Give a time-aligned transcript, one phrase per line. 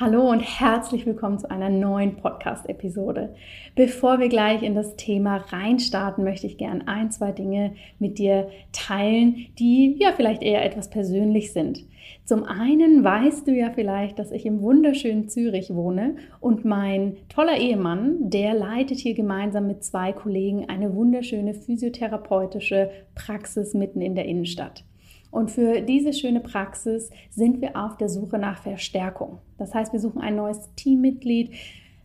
[0.00, 3.34] Hallo und herzlich willkommen zu einer neuen Podcast-Episode.
[3.74, 8.48] Bevor wir gleich in das Thema reinstarten, möchte ich gern ein, zwei Dinge mit dir
[8.70, 11.80] teilen, die ja vielleicht eher etwas persönlich sind.
[12.24, 17.56] Zum einen weißt du ja vielleicht, dass ich im wunderschönen Zürich wohne und mein toller
[17.56, 24.26] Ehemann, der leitet hier gemeinsam mit zwei Kollegen eine wunderschöne physiotherapeutische Praxis mitten in der
[24.26, 24.84] Innenstadt.
[25.30, 29.38] Und für diese schöne Praxis sind wir auf der Suche nach Verstärkung.
[29.58, 31.52] Das heißt, wir suchen ein neues Teammitglied.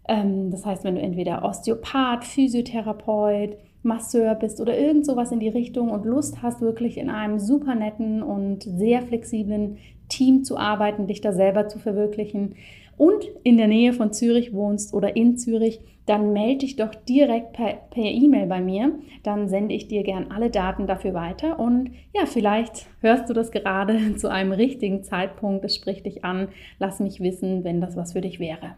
[0.07, 5.49] Ähm, das heißt, wenn du entweder Osteopath, Physiotherapeut, Masseur bist oder irgend sowas in die
[5.49, 9.77] Richtung und Lust hast, wirklich in einem super netten und sehr flexiblen
[10.07, 12.55] Team zu arbeiten, dich da selber zu verwirklichen
[12.97, 17.53] und in der Nähe von Zürich wohnst oder in Zürich, dann melde dich doch direkt
[17.53, 18.99] per E-Mail bei mir.
[19.23, 23.51] Dann sende ich dir gern alle Daten dafür weiter und ja, vielleicht hörst du das
[23.51, 25.63] gerade zu einem richtigen Zeitpunkt.
[25.63, 26.49] Es spricht dich an.
[26.79, 28.75] Lass mich wissen, wenn das was für dich wäre.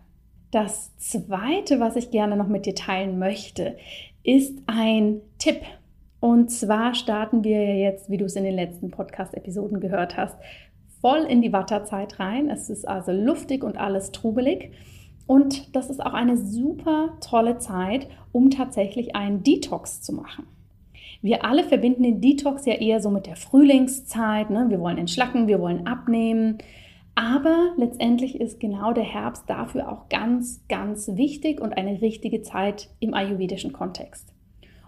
[0.52, 3.76] Das zweite, was ich gerne noch mit dir teilen möchte,
[4.24, 5.62] ist ein Tipp.
[6.20, 10.36] Und zwar starten wir jetzt, wie du es in den letzten Podcast-Episoden gehört hast,
[11.06, 12.50] voll in die Watterzeit rein.
[12.50, 14.72] Es ist also luftig und alles trubelig.
[15.28, 20.48] Und das ist auch eine super tolle Zeit, um tatsächlich einen Detox zu machen.
[21.22, 24.50] Wir alle verbinden den Detox ja eher so mit der Frühlingszeit.
[24.50, 24.66] Ne?
[24.70, 26.58] Wir wollen entschlacken, wir wollen abnehmen.
[27.14, 32.90] Aber letztendlich ist genau der Herbst dafür auch ganz, ganz wichtig und eine richtige Zeit
[33.00, 34.34] im ayurvedischen Kontext.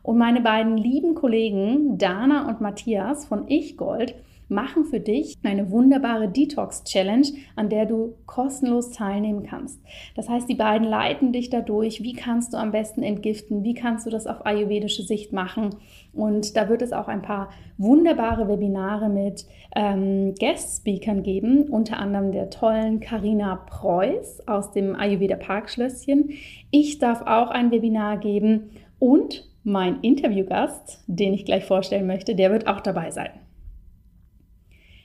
[0.01, 4.15] Und meine beiden lieben Kollegen Dana und Matthias von Ich Gold
[4.49, 9.81] machen für dich eine wunderbare Detox-Challenge, an der du kostenlos teilnehmen kannst.
[10.15, 14.05] Das heißt, die beiden leiten dich dadurch, wie kannst du am besten entgiften, wie kannst
[14.05, 15.75] du das auf ayurvedische Sicht machen.
[16.13, 22.31] Und da wird es auch ein paar wunderbare Webinare mit ähm, Guest-Speakern geben, unter anderem
[22.31, 26.31] der tollen Karina Preuß aus dem Ayurveda Parkschlösschen.
[26.71, 32.51] Ich darf auch ein Webinar geben und mein Interviewgast, den ich gleich vorstellen möchte, der
[32.51, 33.31] wird auch dabei sein.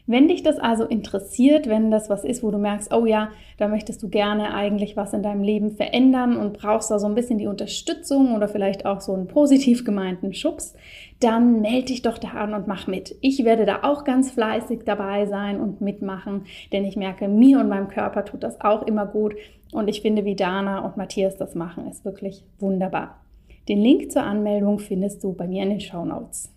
[0.07, 3.69] Wenn dich das also interessiert, wenn das was ist, wo du merkst, oh ja, da
[3.69, 7.39] möchtest du gerne eigentlich was in deinem Leben verändern und brauchst da so ein bisschen
[7.39, 10.75] die Unterstützung oder vielleicht auch so einen positiv gemeinten Schubs,
[11.21, 13.15] dann melde dich doch da an und mach mit.
[13.21, 17.69] Ich werde da auch ganz fleißig dabei sein und mitmachen, denn ich merke, mir und
[17.69, 19.37] meinem Körper tut das auch immer gut
[19.71, 23.21] und ich finde, wie Dana und Matthias das machen, ist wirklich wunderbar.
[23.69, 26.53] Den Link zur Anmeldung findest du bei mir in den Show Notes.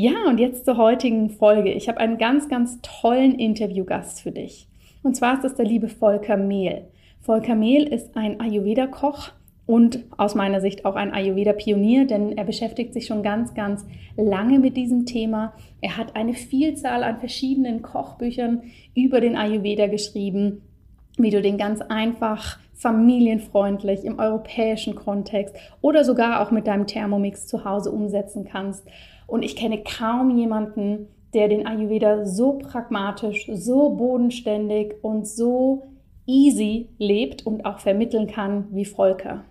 [0.00, 1.72] Ja, und jetzt zur heutigen Folge.
[1.72, 4.68] Ich habe einen ganz, ganz tollen Interviewgast für dich.
[5.02, 6.84] Und zwar ist das der liebe Volker Mehl.
[7.20, 9.32] Volker Mehl ist ein Ayurveda-Koch
[9.66, 13.84] und aus meiner Sicht auch ein Ayurveda-Pionier, denn er beschäftigt sich schon ganz, ganz
[14.16, 15.52] lange mit diesem Thema.
[15.80, 18.62] Er hat eine Vielzahl an verschiedenen Kochbüchern
[18.94, 20.62] über den Ayurveda geschrieben,
[21.16, 27.48] wie du den ganz einfach familienfreundlich im europäischen Kontext oder sogar auch mit deinem Thermomix
[27.48, 28.86] zu Hause umsetzen kannst.
[29.28, 35.88] Und ich kenne kaum jemanden, der den Ayurveda so pragmatisch, so bodenständig und so
[36.26, 39.44] easy lebt und auch vermitteln kann wie Volker.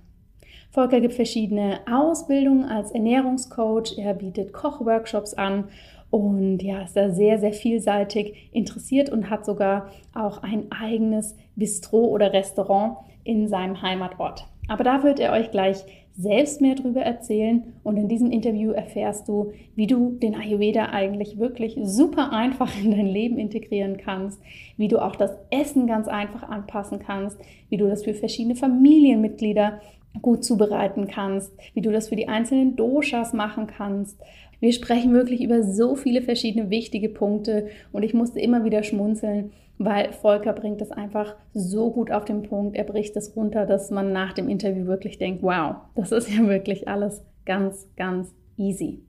[0.71, 5.65] Volker gibt verschiedene Ausbildungen als Ernährungscoach, er bietet Kochworkshops an
[6.09, 11.99] und ja, ist da sehr, sehr vielseitig interessiert und hat sogar auch ein eigenes Bistro
[12.05, 14.47] oder Restaurant in seinem Heimatort.
[14.67, 15.85] Aber da wird er euch gleich
[16.17, 17.73] selbst mehr darüber erzählen.
[17.83, 22.91] Und in diesem Interview erfährst du, wie du den Ayurveda eigentlich wirklich super einfach in
[22.91, 24.41] dein Leben integrieren kannst,
[24.77, 27.37] wie du auch das Essen ganz einfach anpassen kannst,
[27.69, 29.79] wie du das für verschiedene Familienmitglieder
[30.21, 34.19] gut zubereiten kannst, wie du das für die einzelnen Doshas machen kannst.
[34.59, 39.51] Wir sprechen wirklich über so viele verschiedene wichtige Punkte und ich musste immer wieder schmunzeln,
[39.77, 42.75] weil Volker bringt es einfach so gut auf den Punkt.
[42.75, 46.47] Er bricht es runter, dass man nach dem Interview wirklich denkt, wow, das ist ja
[46.47, 48.99] wirklich alles ganz, ganz easy.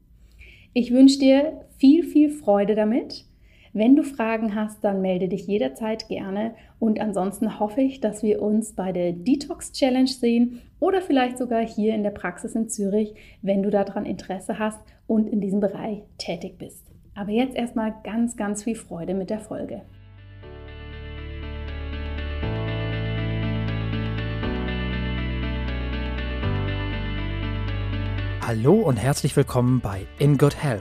[0.75, 3.25] Ich wünsche dir viel, viel Freude damit.
[3.75, 6.55] Wenn du Fragen hast, dann melde dich jederzeit gerne.
[6.79, 11.67] Und ansonsten hoffe ich, dass wir uns bei der Detox Challenge sehen oder vielleicht sogar
[11.67, 16.03] hier in der Praxis in Zürich, wenn du daran Interesse hast und in diesem Bereich
[16.17, 16.87] tätig bist.
[17.15, 19.82] Aber jetzt erstmal ganz, ganz viel Freude mit der Folge.
[28.41, 30.81] Hallo und herzlich willkommen bei In Good Health,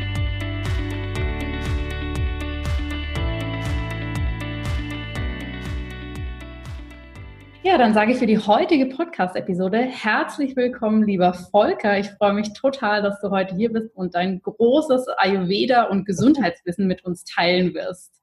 [7.63, 11.99] Ja, dann sage ich für die heutige Podcast-Episode herzlich willkommen, lieber Volker.
[11.99, 16.87] Ich freue mich total, dass du heute hier bist und dein großes Ayurveda- und Gesundheitswissen
[16.87, 18.19] mit uns teilen wirst.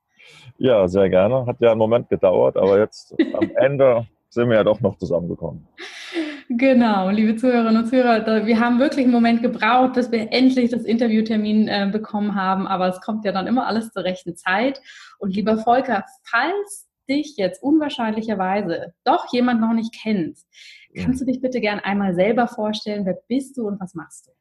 [0.57, 1.47] Ja, sehr gerne.
[1.47, 5.69] Hat ja einen Moment gedauert, aber jetzt am Ende sind wir ja doch noch zusammengekommen.
[6.49, 10.83] Genau, liebe Zuhörerinnen und Zuhörer, wir haben wirklich einen Moment gebraucht, bis wir endlich das
[10.83, 14.81] Interviewtermin äh, bekommen haben, aber es kommt ja dann immer alles zur rechten Zeit.
[15.21, 20.39] Und lieber Volker, falls dich jetzt unwahrscheinlicherweise doch jemand noch nicht kennt,
[20.95, 24.33] kannst du dich bitte gern einmal selber vorstellen, wer bist du und was machst du?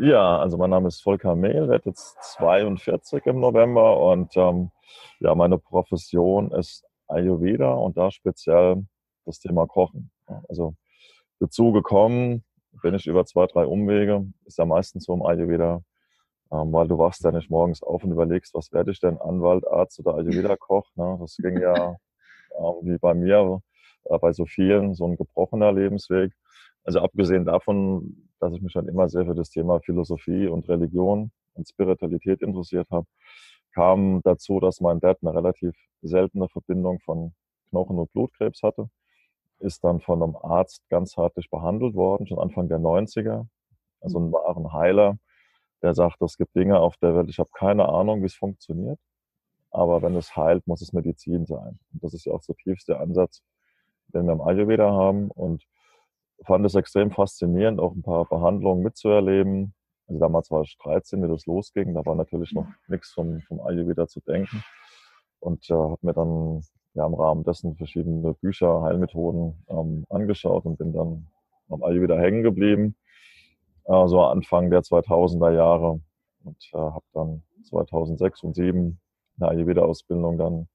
[0.00, 4.70] Ja, also mein Name ist Volker Mehl, werde jetzt 42 im November und ähm,
[5.20, 8.86] ja, meine Profession ist Ayurveda und da speziell
[9.24, 10.10] das Thema Kochen.
[10.48, 10.74] Also
[11.40, 12.44] dazu gekommen
[12.82, 15.82] bin ich über zwei, drei Umwege, ist ja meistens so im Ayurveda,
[16.50, 19.66] ähm, weil du wachst ja nicht morgens auf und überlegst, was werde ich denn, Anwalt,
[19.66, 20.90] Arzt oder Ayurveda-Koch.
[20.96, 21.18] Ne?
[21.20, 21.96] Das ging ja
[22.58, 23.60] äh, wie bei mir,
[24.04, 26.32] äh, bei so vielen, so ein gebrochener Lebensweg.
[26.84, 31.30] Also abgesehen davon, dass ich mich schon immer sehr für das Thema Philosophie und Religion
[31.54, 33.06] und Spiritualität interessiert habe,
[33.74, 37.34] kam dazu, dass mein Dad eine relativ seltene Verbindung von
[37.70, 38.88] Knochen- und Blutkrebs hatte.
[39.58, 43.46] Ist dann von einem Arzt ganzheitlich behandelt worden, schon Anfang der 90er.
[44.00, 45.18] Also ein wahren Heiler,
[45.82, 48.98] der sagt, es gibt Dinge auf der Welt, ich habe keine Ahnung, wie es funktioniert.
[49.70, 51.78] Aber wenn es heilt, muss es Medizin sein.
[51.92, 53.42] Und das ist ja auch so tiefste Ansatz,
[54.08, 55.30] den wir im Ayurveda haben.
[55.30, 55.64] Und
[56.46, 59.74] fand es extrem faszinierend, auch ein paar Behandlungen mitzuerleben.
[60.06, 61.94] Also damals war ich 13, wie das losging.
[61.94, 64.62] Da war natürlich noch nichts vom, vom Ayurveda zu denken.
[65.40, 66.62] Und äh, habe mir dann
[66.94, 71.28] ja, im Rahmen dessen verschiedene Bücher, Heilmethoden ähm, angeschaut und bin dann
[71.68, 72.96] am Ayurveda hängen geblieben
[73.88, 76.00] äh, so Anfang der 2000er Jahre
[76.44, 79.00] und äh, habe dann 2006 und 2007
[79.40, 80.68] eine Ayurveda-Ausbildung dann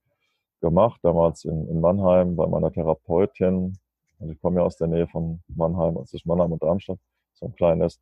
[0.62, 3.78] gemacht, damals in, in Mannheim bei meiner Therapeutin.
[4.20, 7.00] Also ich komme ja aus der Nähe von Mannheim, also zwischen Mannheim und Darmstadt,
[7.34, 8.00] so ein kleines.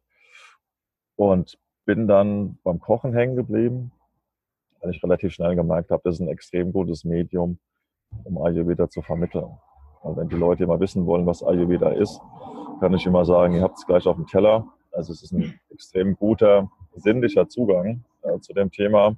[1.16, 3.92] Und bin dann beim Kochen hängen geblieben,
[4.80, 7.58] weil ich relativ schnell gemerkt habe, das ist ein extrem gutes Medium,
[8.24, 9.58] um Ayurveda zu vermitteln.
[10.02, 12.22] Und wenn die Leute immer wissen wollen, was Ayurveda ist,
[12.80, 14.68] kann ich immer sagen, ihr habt es gleich auf dem Teller.
[14.92, 19.16] Also es ist ein extrem guter, sinnlicher Zugang äh, zu dem Thema.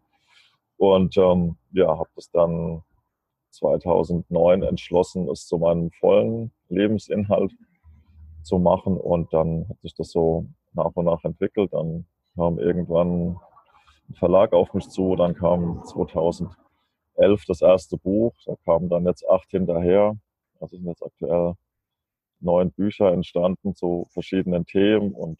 [0.78, 2.84] Und ähm, ja, habe das dann
[3.52, 7.54] 2009 entschlossen, es zu meinem vollen Lebensinhalt
[8.44, 8.98] zu machen.
[8.98, 11.74] Und dann hat sich das so nach und nach entwickelt.
[11.74, 12.06] Dann
[12.36, 13.38] kam irgendwann
[14.10, 15.16] ein Verlag auf mich zu.
[15.16, 16.56] Dann kam 2011
[17.48, 18.34] das erste Buch.
[18.46, 20.18] Da kamen dann jetzt acht hinterher.
[20.60, 21.56] Also sind jetzt aktuell
[22.40, 25.40] neun Bücher entstanden zu verschiedenen Themen und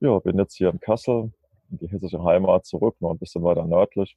[0.00, 1.32] ja, bin jetzt hier in Kassel,
[1.70, 4.16] in die hessische Heimat zurück, noch ein bisschen weiter nördlich.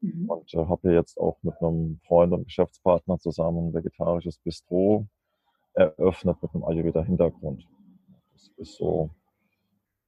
[0.00, 0.28] Mhm.
[0.28, 5.06] Und äh, habe hier jetzt auch mit einem Freund und Geschäftspartner zusammen ein vegetarisches Bistro
[5.74, 7.66] eröffnet mit einem Ayurveda-Hintergrund.
[8.32, 9.10] Das ist so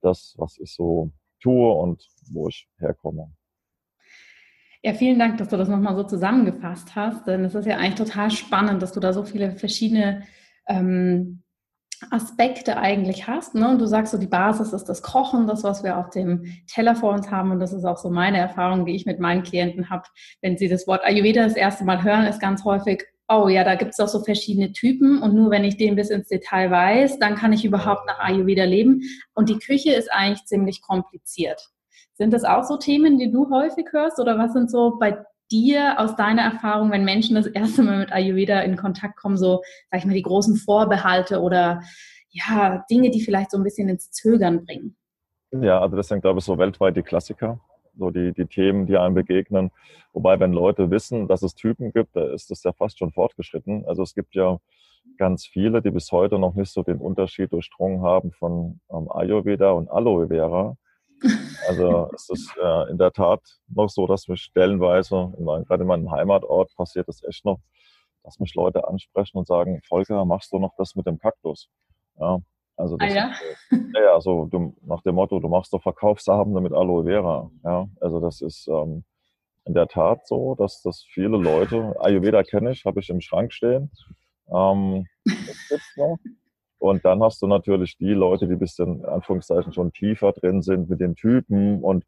[0.02, 1.10] das, was ich so
[1.40, 3.32] tue und wo ich herkomme.
[4.82, 7.96] Ja, vielen Dank, dass du das nochmal so zusammengefasst hast, denn es ist ja eigentlich
[7.96, 10.22] total spannend, dass du da so viele verschiedene
[10.68, 11.42] ähm,
[12.10, 13.54] Aspekte eigentlich hast.
[13.54, 13.68] Ne?
[13.68, 16.94] Und du sagst so, die Basis ist das Kochen, das, was wir auf dem Teller
[16.94, 17.50] vor uns haben.
[17.50, 20.04] Und das ist auch so meine Erfahrung, die ich mit meinen Klienten habe.
[20.42, 23.74] Wenn sie das Wort Ayurveda das erste Mal hören, ist ganz häufig, oh ja, da
[23.74, 25.22] gibt es auch so verschiedene Typen.
[25.22, 28.64] Und nur wenn ich den bis ins Detail weiß, dann kann ich überhaupt nach Ayurveda
[28.64, 29.02] leben.
[29.34, 31.70] Und die Küche ist eigentlich ziemlich kompliziert.
[32.14, 34.18] Sind das auch so Themen, die du häufig hörst?
[34.20, 35.18] Oder was sind so bei
[35.50, 39.62] dir aus deiner Erfahrung, wenn Menschen das erste Mal mit Ayurveda in Kontakt kommen, so,
[39.90, 41.82] sag ich mal, die großen Vorbehalte oder
[42.30, 44.96] ja, Dinge, die vielleicht so ein bisschen ins Zögern bringen?
[45.52, 47.60] Ja, also das sind, glaube ich, so weltweit die Klassiker,
[47.96, 49.70] so die, die Themen, die einem begegnen.
[50.12, 53.84] Wobei, wenn Leute wissen, dass es Typen gibt, da ist das ja fast schon fortgeschritten.
[53.86, 54.58] Also es gibt ja
[55.18, 59.70] ganz viele, die bis heute noch nicht so den Unterschied durchdrungen haben von ähm, Ayurveda
[59.70, 60.76] und Aloe Vera.
[61.68, 65.82] Also es ist äh, in der Tat noch so, dass mich stellenweise, in mein, gerade
[65.82, 67.58] in meinem Heimatort passiert es echt noch,
[68.22, 71.68] dass mich Leute ansprechen und sagen, Volker, machst du noch das mit dem Kaktus?
[72.18, 72.38] Ja,
[72.76, 73.32] also das ah, ja?
[73.70, 77.50] Äh, ja, so du, nach dem Motto, du machst doch Verkaufsabende mit Aloe Vera.
[77.64, 79.04] Ja, also das ist ähm,
[79.64, 83.52] in der Tat so, dass das viele Leute, Ayurveda kenne ich, habe ich im Schrank
[83.52, 83.90] stehen.
[84.48, 86.18] Ähm, das gibt's noch.
[86.78, 90.62] Und dann hast du natürlich die Leute, die ein bisschen, in Anführungszeichen, schon tiefer drin
[90.62, 92.04] sind mit den Typen und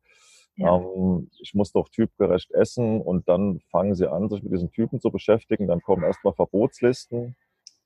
[0.57, 0.77] ja.
[0.77, 5.01] ähm, ich muss doch typgerecht essen und dann fangen sie an, sich mit diesen Typen
[5.01, 5.69] zu beschäftigen.
[5.69, 7.37] Dann kommen erstmal Verbotslisten,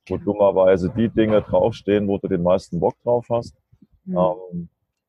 [0.09, 0.33] wo genau.
[0.33, 3.55] dummerweise die Dinge draufstehen, wo du den meisten Bock drauf hast.
[4.05, 4.17] Mhm.
[4.17, 4.69] Ähm,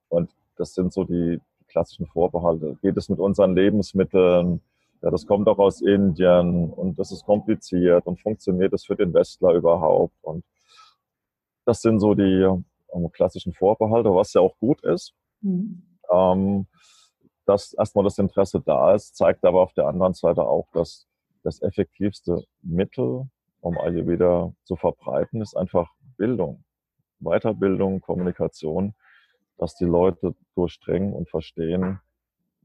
[0.09, 1.39] und das sind so die,
[1.73, 2.77] klassischen Vorbehalte.
[2.83, 4.61] Geht es mit unseren Lebensmitteln?
[5.01, 9.13] ja, das kommt auch aus Indien und das ist kompliziert und funktioniert das für den
[9.13, 10.15] Westler überhaupt?
[10.21, 10.45] Und
[11.65, 12.47] das sind so die
[12.87, 15.13] um, klassischen Vorbehalte, was ja auch gut ist.
[15.41, 15.83] Mhm.
[16.11, 16.67] Ähm,
[17.45, 21.07] dass erstmal das Interesse da ist, zeigt aber auf der anderen Seite auch, dass
[21.43, 23.29] das effektivste Mittel,
[23.59, 26.63] um Ayurveda zu verbreiten, ist einfach Bildung,
[27.19, 28.93] Weiterbildung, Kommunikation,
[29.57, 31.99] dass die Leute durchdringen und verstehen,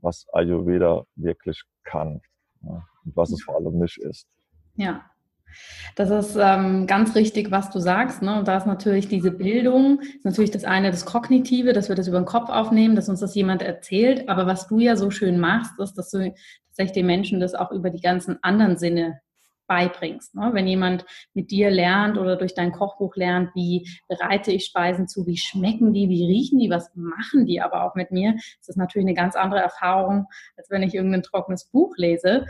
[0.01, 2.21] was Ayurveda wirklich kann
[2.63, 4.29] ja, und was es vor allem nicht ist.
[4.77, 5.05] Ja,
[5.97, 8.23] das ist ähm, ganz richtig, was du sagst.
[8.23, 8.39] Ne?
[8.39, 12.09] Und da ist natürlich diese Bildung, ist natürlich das eine, das Kognitive, dass wir das
[12.09, 14.29] über den Kopf aufnehmen, dass uns das jemand erzählt.
[14.29, 16.33] Aber was du ja so schön machst, ist, dass du
[16.69, 19.21] tatsächlich den Menschen das auch über die ganzen anderen Sinne
[19.69, 20.35] beibringst.
[20.35, 20.51] Ne?
[20.53, 25.27] Wenn jemand mit dir lernt oder durch dein Kochbuch lernt, wie bereite ich Speisen zu,
[25.27, 28.77] wie schmecken die, wie riechen die, was machen die aber auch mit mir, das ist
[28.77, 30.27] natürlich eine ganz andere Erfahrung,
[30.57, 32.47] als wenn ich irgendein trockenes Buch lese.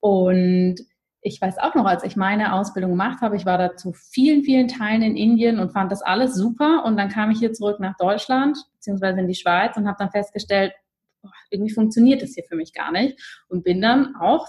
[0.00, 0.80] Und
[1.22, 4.42] ich weiß auch noch, als ich meine Ausbildung gemacht habe, ich war da zu vielen,
[4.42, 6.84] vielen Teilen in Indien und fand das alles super.
[6.84, 10.10] Und dann kam ich hier zurück nach Deutschland, beziehungsweise in die Schweiz und habe dann
[10.10, 10.72] festgestellt,
[11.50, 13.44] irgendwie funktioniert das hier für mich gar nicht.
[13.48, 14.48] Und bin dann auch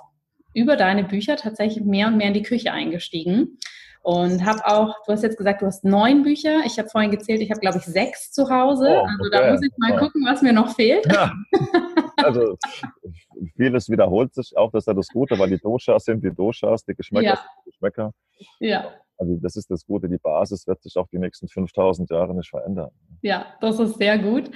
[0.56, 3.60] über deine Bücher tatsächlich mehr und mehr in die Küche eingestiegen.
[4.02, 6.62] Und habe auch, du hast jetzt gesagt, du hast neun Bücher.
[6.66, 8.88] Ich habe vorhin gezählt, ich habe, glaube ich, sechs zu Hause.
[8.90, 11.06] Oh, also da muss ich mal gucken, was mir noch fehlt.
[11.06, 11.34] Ja.
[12.18, 12.58] Also
[13.56, 16.84] vieles wiederholt sich auch, das ist ja das Gute, weil die Doshas sind die Doshas,
[16.86, 17.36] die Geschmäcker ja.
[17.36, 18.14] sind die Geschmäcker.
[18.60, 18.92] Ja.
[19.18, 22.50] Also das ist das Gute, die Basis wird sich auch die nächsten 5000 Jahre nicht
[22.50, 22.90] verändern.
[23.22, 24.50] Ja, das ist sehr gut.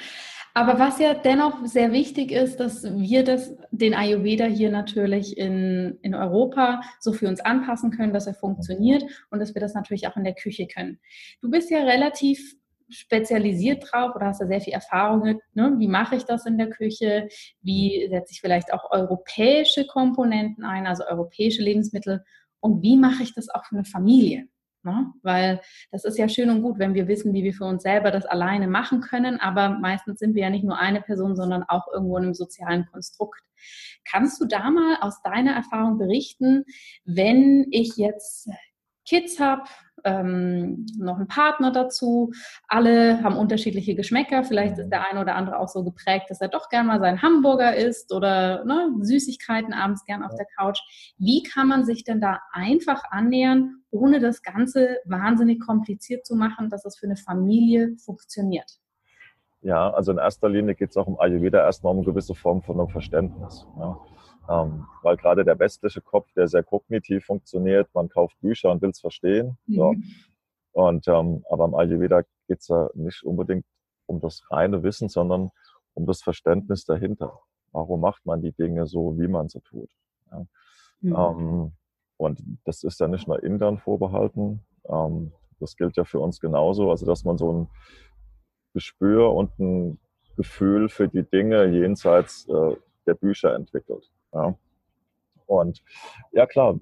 [0.53, 5.99] Aber was ja dennoch sehr wichtig ist, dass wir das, den Ayurveda hier natürlich in,
[6.01, 10.07] in Europa so für uns anpassen können, dass er funktioniert und dass wir das natürlich
[10.07, 10.99] auch in der Küche können.
[11.41, 12.55] Du bist ja relativ
[12.89, 15.75] spezialisiert drauf oder hast da sehr viel Erfahrung mit, ne?
[15.77, 17.27] wie mache ich das in der Küche,
[17.61, 22.23] wie setze ich vielleicht auch europäische Komponenten ein, also europäische Lebensmittel
[22.59, 24.47] und wie mache ich das auch für eine Familie.
[24.83, 25.11] Ne?
[25.21, 25.59] Weil
[25.91, 28.25] das ist ja schön und gut, wenn wir wissen, wie wir für uns selber das
[28.25, 32.17] alleine machen können, aber meistens sind wir ja nicht nur eine Person, sondern auch irgendwo
[32.17, 33.41] in einem sozialen Konstrukt.
[34.09, 36.63] Kannst du da mal aus deiner Erfahrung berichten,
[37.03, 38.49] wenn ich jetzt
[39.05, 39.63] Kids habe,
[40.07, 42.31] ähm, noch einen Partner dazu.
[42.67, 44.43] Alle haben unterschiedliche Geschmäcker.
[44.43, 47.21] Vielleicht ist der eine oder andere auch so geprägt, dass er doch gern mal seinen
[47.21, 50.79] Hamburger isst oder ne, Süßigkeiten abends gern auf der Couch.
[51.17, 56.69] Wie kann man sich denn da einfach annähern, ohne das Ganze wahnsinnig kompliziert zu machen,
[56.69, 58.79] dass es für eine Familie funktioniert?
[59.61, 62.61] Ja, also in erster Linie geht es auch um Ayurveda erstmal um eine gewisse Form
[62.61, 63.67] von einem Verständnis.
[63.77, 63.99] Ja.
[64.49, 68.91] Ähm, weil gerade der westliche Kopf, der sehr kognitiv funktioniert, man kauft Bücher und will
[68.91, 69.57] es verstehen.
[69.65, 69.75] Mhm.
[69.75, 69.95] So.
[70.71, 73.65] Und, ähm, aber im Ayurveda geht es ja nicht unbedingt
[74.05, 75.51] um das reine Wissen, sondern
[75.93, 77.39] um das Verständnis dahinter.
[77.71, 79.89] Warum macht man die Dinge so, wie man sie tut?
[80.31, 80.45] Ja.
[81.01, 81.15] Mhm.
[81.15, 81.71] Ähm,
[82.17, 84.61] und das ist ja nicht nur Indern vorbehalten.
[84.87, 86.89] Ähm, das gilt ja für uns genauso.
[86.89, 87.67] Also, dass man so ein
[88.73, 89.99] Gespür und ein
[90.35, 92.75] Gefühl für die Dinge jenseits äh,
[93.05, 94.11] der Bücher entwickelt.
[94.37, 94.55] Ja.
[95.47, 95.81] Und
[96.33, 96.77] ja klar,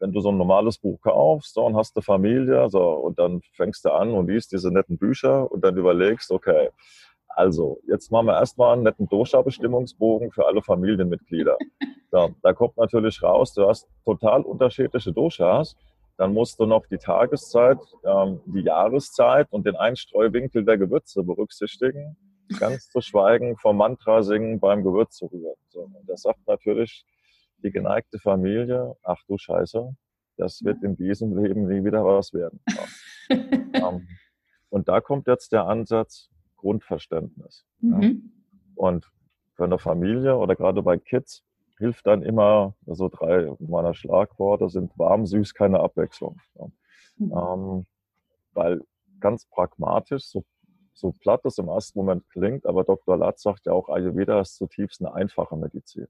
[0.00, 3.84] wenn du so ein normales Buch kaufst und hast eine Familie so, und dann fängst
[3.84, 6.70] du an und liest diese netten Bücher und dann überlegst, okay,
[7.28, 11.56] also jetzt machen wir erstmal einen netten Dosha-Bestimmungsbogen für alle Familienmitglieder.
[12.10, 15.76] So, da kommt natürlich raus, du hast total unterschiedliche Doshas.
[16.18, 22.18] Dann musst du noch die Tageszeit, ähm, die Jahreszeit und den Einstreuwinkel der Gewürze berücksichtigen
[22.58, 25.56] ganz zu schweigen vom Mantra singen beim Gewürz rühren.
[25.68, 27.04] So, das sagt natürlich
[27.62, 29.94] die geneigte Familie, ach du Scheiße,
[30.36, 32.60] das wird in diesem Leben nie wieder was werden.
[32.68, 33.36] Ja.
[33.88, 34.08] um, ähm,
[34.70, 37.64] und da kommt jetzt der Ansatz Grundverständnis.
[37.80, 38.02] Mhm.
[38.02, 38.10] Ja.
[38.76, 39.12] Und
[39.54, 41.44] für eine Familie oder gerade bei Kids
[41.78, 46.40] hilft dann immer, so also drei meiner Schlagworte sind warm, süß, keine Abwechslung.
[46.54, 46.66] Ja.
[47.16, 47.32] Mhm.
[47.32, 47.86] Um, ähm,
[48.54, 48.80] weil
[49.20, 50.44] ganz pragmatisch, so
[50.94, 53.16] so platt das im ersten Moment klingt, aber Dr.
[53.16, 56.06] Latz sagt ja auch, Ayurveda ist zutiefst eine einfache Medizin,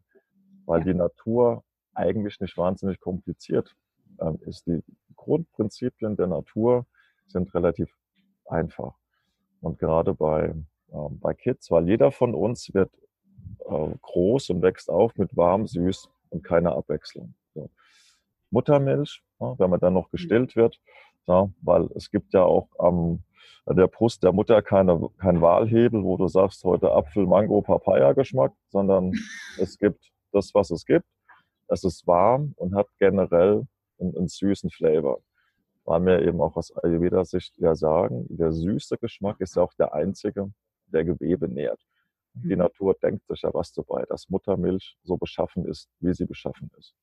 [0.66, 0.86] weil ja.
[0.86, 3.74] die Natur eigentlich nicht wahnsinnig kompliziert
[4.20, 4.66] ähm, ist.
[4.66, 4.82] Die
[5.16, 6.86] Grundprinzipien der Natur
[7.26, 7.94] sind relativ
[8.46, 8.94] einfach.
[9.60, 10.54] Und gerade bei,
[10.92, 12.90] ähm, bei Kids, weil jeder von uns wird
[13.66, 17.34] äh, groß und wächst auf mit warm, süß und keiner Abwechslung.
[17.54, 17.70] So.
[18.50, 20.80] Muttermilch, ja, wenn man dann noch gestillt wird,
[21.26, 23.22] ja, weil es gibt ja auch am
[23.66, 29.12] der Brust der Mutter keine, kein Wahlhebel, wo du sagst, heute Apfel, Mango, Papaya-Geschmack, sondern
[29.58, 31.06] es gibt das, was es gibt.
[31.68, 33.66] Es ist warm und hat generell
[33.99, 35.20] einen, einen süßen Flavor.
[35.84, 39.94] Weil wir eben auch aus Ayurveda-Sicht ja sagen, der süße Geschmack ist ja auch der
[39.94, 40.52] einzige,
[40.87, 41.80] der Gewebe nährt.
[42.34, 46.70] Die Natur denkt sich ja was dabei, dass Muttermilch so beschaffen ist, wie sie beschaffen
[46.78, 46.94] ist.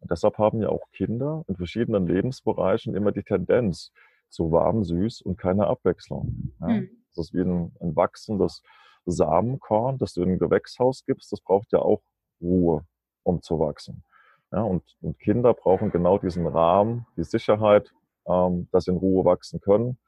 [0.00, 3.92] Und deshalb haben ja auch Kinder in verschiedenen Lebensbereichen immer die Tendenz
[4.30, 6.52] zu warm, süß und keine Abwechslung.
[6.60, 6.68] Ja?
[6.68, 6.90] Mhm.
[7.14, 8.62] Das ist wie ein, ein wachsendes
[9.06, 11.32] Samenkorn, das du in ein Gewächshaus gibst.
[11.32, 12.02] Das braucht ja auch
[12.40, 12.84] Ruhe,
[13.22, 14.04] um zu wachsen.
[14.52, 17.92] Ja, und, und Kinder brauchen genau diesen Rahmen, die Sicherheit,
[18.26, 19.98] ähm, dass sie in Ruhe wachsen können.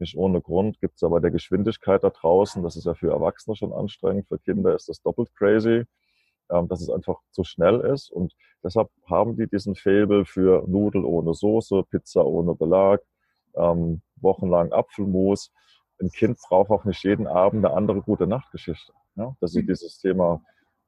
[0.00, 3.54] Nicht ohne Grund gibt es aber der Geschwindigkeit da draußen, das ist ja für Erwachsene
[3.54, 5.84] schon anstrengend, für Kinder ist das doppelt crazy,
[6.50, 8.10] ähm, dass es einfach zu schnell ist.
[8.10, 13.00] Und deshalb haben die diesen Faible für Nudel ohne Soße, Pizza ohne Belag,
[13.56, 15.52] ähm, wochenlang Apfelmus.
[16.00, 18.92] Ein Kind braucht auch nicht jeden Abend eine andere gute Nachtgeschichte.
[19.16, 19.36] Ja?
[19.40, 19.68] Das ist mhm.
[19.68, 20.42] dieses Thema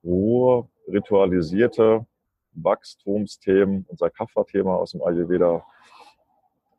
[0.05, 2.07] Ruhe, ritualisierte
[2.53, 5.65] Wachstumsthemen, unser Kapha-Thema aus dem Ayurveda.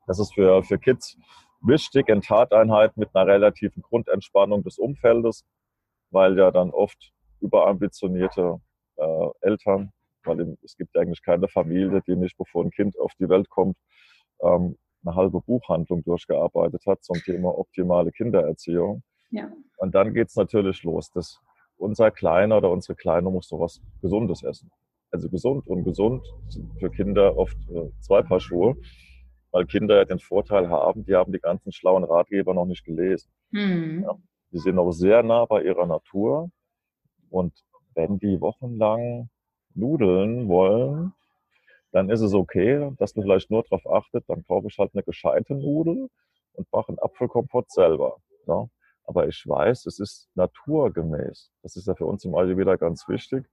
[0.07, 1.17] Das ist für, für Kids
[1.61, 5.45] wichtig in Tateinheit mit einer relativen Grundentspannung des Umfeldes,
[6.09, 8.59] weil ja dann oft überambitionierte
[8.95, 9.91] äh, Eltern,
[10.23, 13.77] weil es gibt eigentlich keine Familie, die nicht, bevor ein Kind auf die Welt kommt,
[14.41, 14.77] ähm,
[15.07, 19.03] eine halbe Buchhandlung durchgearbeitet hat zum Thema optimale Kindererziehung.
[19.31, 19.51] Ja.
[19.77, 21.11] Und dann geht es natürlich los.
[21.11, 21.39] dass
[21.77, 24.71] unser Kleiner oder unsere Kleine muss so was Gesundes essen.
[25.11, 28.75] Also gesund und gesund sind für Kinder oft äh, zwei Paar Schuhe
[29.51, 33.29] weil Kinder ja den Vorteil haben, die haben die ganzen schlauen Ratgeber noch nicht gelesen.
[33.51, 34.03] Mhm.
[34.03, 34.15] Ja,
[34.51, 36.49] die sind noch sehr nah bei ihrer Natur
[37.29, 37.53] und
[37.95, 39.29] wenn die wochenlang
[39.73, 41.13] Nudeln wollen,
[41.91, 45.03] dann ist es okay, dass man vielleicht nur darauf achtet, dann kaufe ich halt eine
[45.03, 46.09] gescheite Nudel
[46.53, 48.17] und mache einen Apfelkompott selber.
[48.47, 48.67] Ja.
[49.03, 51.51] Aber ich weiß, es ist naturgemäß.
[51.63, 53.45] Das ist ja für uns im Ayurveda ganz wichtig,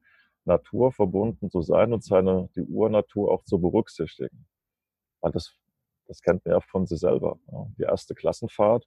[0.45, 4.47] naturverbunden zu sein und seine, die Urnatur auch zu berücksichtigen.
[5.21, 5.57] Weil das
[6.07, 7.39] das kennt man ja von sich selber.
[7.51, 7.67] Ja.
[7.79, 8.87] Die erste Klassenfahrt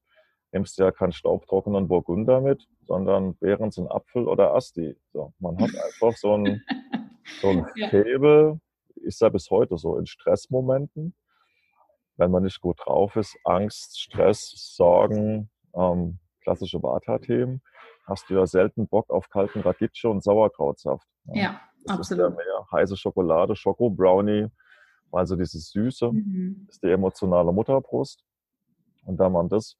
[0.52, 4.96] nimmst du ja keinen staubtrockenen Burgunder mit, sondern Behrens einen Apfel oder Asti.
[5.14, 6.64] So, man hat einfach so ein,
[7.42, 7.88] so ein ja.
[7.88, 8.60] Hebel,
[8.98, 11.16] ist ja bis heute so in Stressmomenten,
[12.18, 17.62] wenn man nicht gut drauf ist, Angst, Stress, Sorgen, ähm, klassische Vata-Themen,
[18.06, 21.08] hast du ja selten Bock auf kalten Radicchio und Sauerkrautsaft.
[21.26, 22.32] Ja, ja das absolut.
[22.32, 24.48] Ist ja mehr heiße Schokolade, Schoko-Brownie,
[25.12, 26.68] also dieses Süße mhm.
[26.70, 28.24] ist die emotionale Mutterbrust.
[29.06, 29.78] Und da man das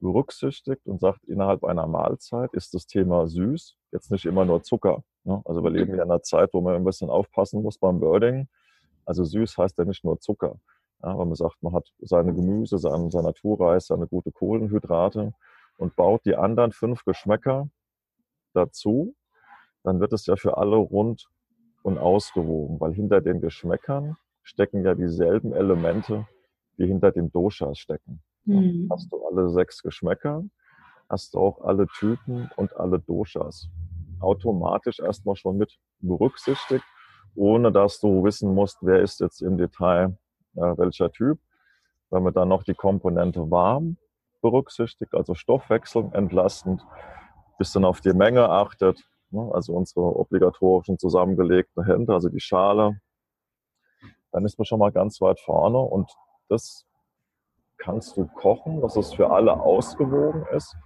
[0.00, 5.02] berücksichtigt und sagt, innerhalb einer Mahlzeit ist das Thema süß, jetzt nicht immer nur Zucker.
[5.26, 5.42] Ne?
[5.44, 8.48] Also wir leben ja in einer Zeit, wo man ein bisschen aufpassen muss beim Wording.
[9.04, 10.56] Also süß heißt ja nicht nur Zucker.
[11.02, 15.34] Ja, weil man sagt, man hat seine Gemüse, seinen, sein Naturreis, seine gute Kohlenhydrate
[15.78, 17.68] und baut die anderen fünf Geschmäcker
[18.54, 19.14] dazu,
[19.82, 21.28] dann wird es ja für alle rund
[21.82, 26.26] und ausgewogen, weil hinter den Geschmäckern stecken ja dieselben Elemente,
[26.78, 28.22] die hinter den Doshas stecken.
[28.44, 28.88] Mhm.
[28.90, 30.44] Hast du alle sechs Geschmäcker,
[31.08, 33.68] hast du auch alle Typen und alle Doshas
[34.20, 36.84] automatisch erstmal schon mit berücksichtigt,
[37.34, 40.16] ohne dass du wissen musst, wer ist jetzt im Detail
[40.54, 41.38] äh, welcher Typ.
[42.10, 43.96] Wenn man dann noch die Komponente warm
[44.40, 46.86] berücksichtigt, also Stoffwechsel entlastend,
[47.58, 53.00] bisschen auf die Menge achtet, ne, also unsere obligatorischen zusammengelegten Hände, also die Schale,
[54.32, 56.10] dann ist man schon mal ganz weit vorne und
[56.48, 56.86] das
[57.78, 60.76] kannst du kochen, dass es für alle ausgewogen ist,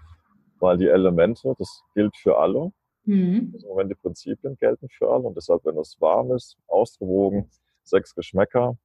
[0.59, 2.73] weil die Elemente, das gilt für alle.
[3.11, 3.51] Mhm.
[3.55, 7.51] Also wenn die Prinzipien gelten für alle und deshalb, wenn es warm ist, ausgewogen,
[7.83, 8.79] sechs Geschmäcker,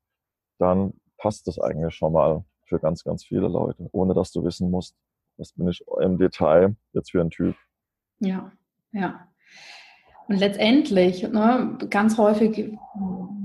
[0.57, 4.71] dann passt das eigentlich schon mal für ganz, ganz viele Leute, ohne dass du wissen
[4.71, 4.95] musst,
[5.38, 7.55] was bin ich im Detail jetzt für ein Typ.
[8.19, 8.51] Ja,
[8.91, 9.27] ja.
[10.27, 12.75] Und letztendlich, ne, ganz häufig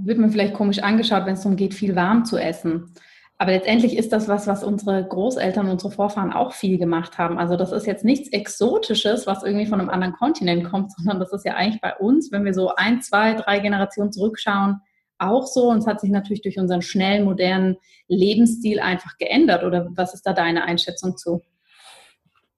[0.05, 2.95] wird man vielleicht komisch angeschaut, wenn es darum geht, viel warm zu essen.
[3.41, 7.39] Aber letztendlich ist das was, was unsere Großeltern, unsere Vorfahren auch viel gemacht haben.
[7.39, 11.33] Also das ist jetzt nichts Exotisches, was irgendwie von einem anderen Kontinent kommt, sondern das
[11.33, 14.83] ist ja eigentlich bei uns, wenn wir so ein, zwei, drei Generationen zurückschauen,
[15.17, 15.71] auch so.
[15.71, 19.65] Und es hat sich natürlich durch unseren schnellen, modernen Lebensstil einfach geändert.
[19.65, 21.41] Oder was ist da deine Einschätzung zu?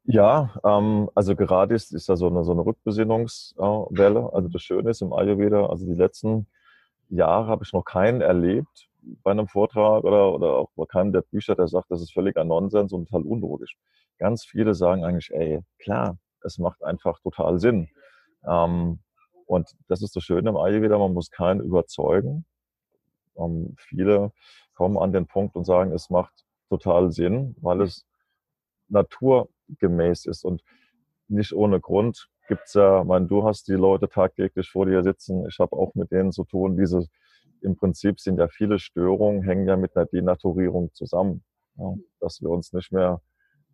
[0.02, 4.30] Ja, ähm, also gerade ist, ist da so eine, so eine Rückbesinnungswelle.
[4.32, 6.48] also das Schöne ist im Ayurveda, also die letzten
[7.08, 8.88] Jahre habe ich noch keinen erlebt
[9.22, 12.44] bei einem Vortrag oder, oder auch bei keinem der Bücher, der sagt, das ist völliger
[12.44, 13.76] Nonsens und total unlogisch.
[14.18, 17.88] Ganz viele sagen eigentlich, ey, klar, es macht einfach total Sinn.
[18.46, 19.00] Ähm,
[19.46, 22.44] und das ist das Schöne im Ayurveda, man muss keinen überzeugen.
[23.36, 24.32] Ähm, viele
[24.74, 28.06] kommen an den Punkt und sagen, es macht total Sinn, weil es
[28.88, 30.44] naturgemäß ist.
[30.44, 30.62] Und
[31.28, 35.46] nicht ohne Grund gibt es ja, mein, du hast die Leute tagtäglich vor dir sitzen.
[35.48, 36.76] Ich habe auch mit denen zu tun.
[36.76, 37.06] Diese,
[37.62, 41.44] im Prinzip sind ja viele Störungen, hängen ja mit einer Denaturierung zusammen.
[41.76, 43.22] Ja, dass wir uns nicht mehr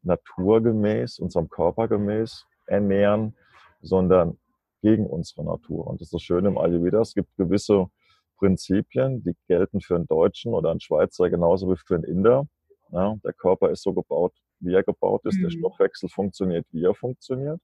[0.02, 3.34] naturgemäß, unserem Körper gemäß ernähren,
[3.82, 4.38] sondern
[4.82, 5.86] gegen unsere Natur.
[5.86, 7.00] Und das ist das Schöne im Ayurveda.
[7.00, 7.88] Es gibt gewisse
[8.36, 12.46] Prinzipien, die gelten für einen Deutschen oder einen Schweizer genauso wie für einen Inder.
[12.90, 15.38] Ja, der Körper ist so gebaut, wie er gebaut ist.
[15.38, 15.42] Mhm.
[15.42, 17.60] Der Stoffwechsel funktioniert, wie er funktioniert.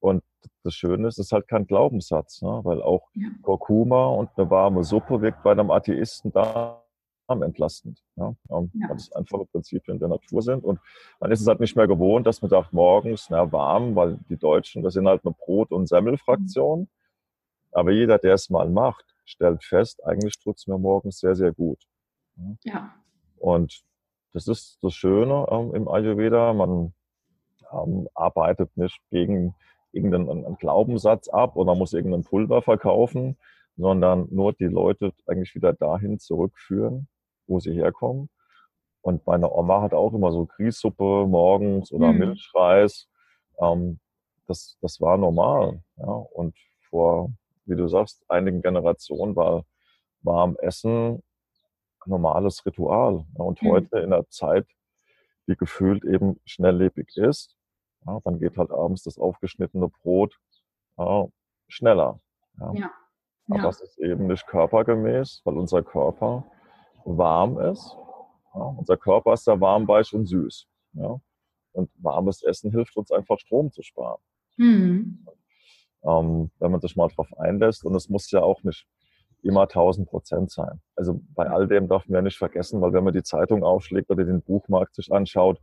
[0.00, 0.22] Und
[0.64, 2.60] das Schöne ist, es ist halt kein Glaubenssatz, ne?
[2.64, 3.28] weil auch ja.
[3.42, 6.82] Kurkuma und eine warme Suppe wirkt bei einem Atheisten da
[7.28, 8.02] entlastend.
[8.16, 8.34] Ja?
[8.50, 8.88] Ähm, ja.
[8.88, 10.64] Weil es einfache Prinzipien der Natur sind.
[10.64, 10.80] Und
[11.20, 14.36] dann ist es halt nicht mehr gewohnt, dass man sagt, morgens, na, warm, weil die
[14.36, 16.80] Deutschen, das sind halt eine Brot- und Semmelfraktion.
[16.80, 16.88] Mhm.
[17.72, 21.52] Aber jeder, der es mal macht, stellt fest, eigentlich tut es mir morgens sehr, sehr
[21.52, 21.78] gut.
[22.64, 22.94] Ja.
[23.38, 23.82] Und
[24.32, 26.52] das ist das Schöne ähm, im Ayurveda.
[26.52, 26.92] Man
[27.72, 29.54] ähm, arbeitet nicht gegen
[29.92, 33.36] irgendeinen Glaubenssatz ab oder muss irgendein Pulver verkaufen,
[33.76, 37.08] sondern nur die Leute eigentlich wieder dahin zurückführen,
[37.46, 38.28] wo sie herkommen.
[39.02, 42.18] Und meine Oma hat auch immer so Grießsuppe morgens oder mhm.
[42.18, 43.08] Milchreis.
[43.60, 43.98] Ähm,
[44.46, 45.82] das, das war normal.
[45.96, 46.06] Ja?
[46.06, 46.56] Und
[46.88, 47.32] vor,
[47.64, 49.64] wie du sagst, einigen Generationen war
[50.22, 51.22] warm Essen
[52.04, 53.24] normales Ritual.
[53.38, 53.44] Ja?
[53.44, 53.70] Und mhm.
[53.70, 54.66] heute in der Zeit,
[55.48, 57.56] die gefühlt eben schnelllebig ist,
[58.06, 60.38] ja, dann geht halt abends das aufgeschnittene Brot
[60.98, 61.26] ja,
[61.68, 62.20] schneller.
[62.58, 62.72] Ja.
[62.74, 62.90] ja.
[63.48, 66.44] Aber das ist eben nicht körpergemäß, weil unser Körper
[67.04, 67.96] warm ist.
[68.52, 70.68] unser Körper ist ja warm, weich und süß.
[71.72, 74.20] Und warmes Essen hilft uns einfach Strom zu sparen.
[74.56, 75.26] Mhm.
[76.02, 77.84] Ähm, wenn man sich mal darauf einlässt.
[77.84, 78.86] Und es muss ja auch nicht
[79.42, 80.80] immer 1000 Prozent sein.
[80.96, 84.10] Also bei all dem darf man ja nicht vergessen, weil wenn man die Zeitung aufschlägt
[84.10, 85.60] oder den Buchmarkt sich anschaut,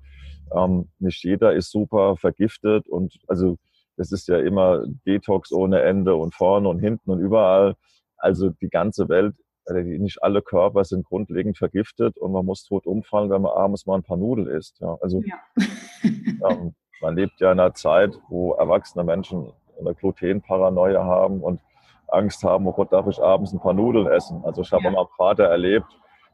[0.55, 3.57] ähm, nicht jeder ist super vergiftet und also
[3.97, 7.75] es ist ja immer Detox ohne Ende und vorne und hinten und überall.
[8.17, 12.86] Also die ganze Welt, also nicht alle Körper sind grundlegend vergiftet und man muss tot
[12.86, 14.79] umfallen, wenn man abends mal ein paar Nudeln isst.
[14.79, 15.36] Ja, also ja.
[16.49, 21.62] ähm, man lebt ja in einer Zeit, wo erwachsene Menschen eine Glutenparanoia haben und
[22.07, 24.43] Angst haben, oh Gott, darf ich abends ein paar Nudeln essen.
[24.45, 24.91] Also ich habe ja.
[24.91, 25.88] mal Vater erlebt,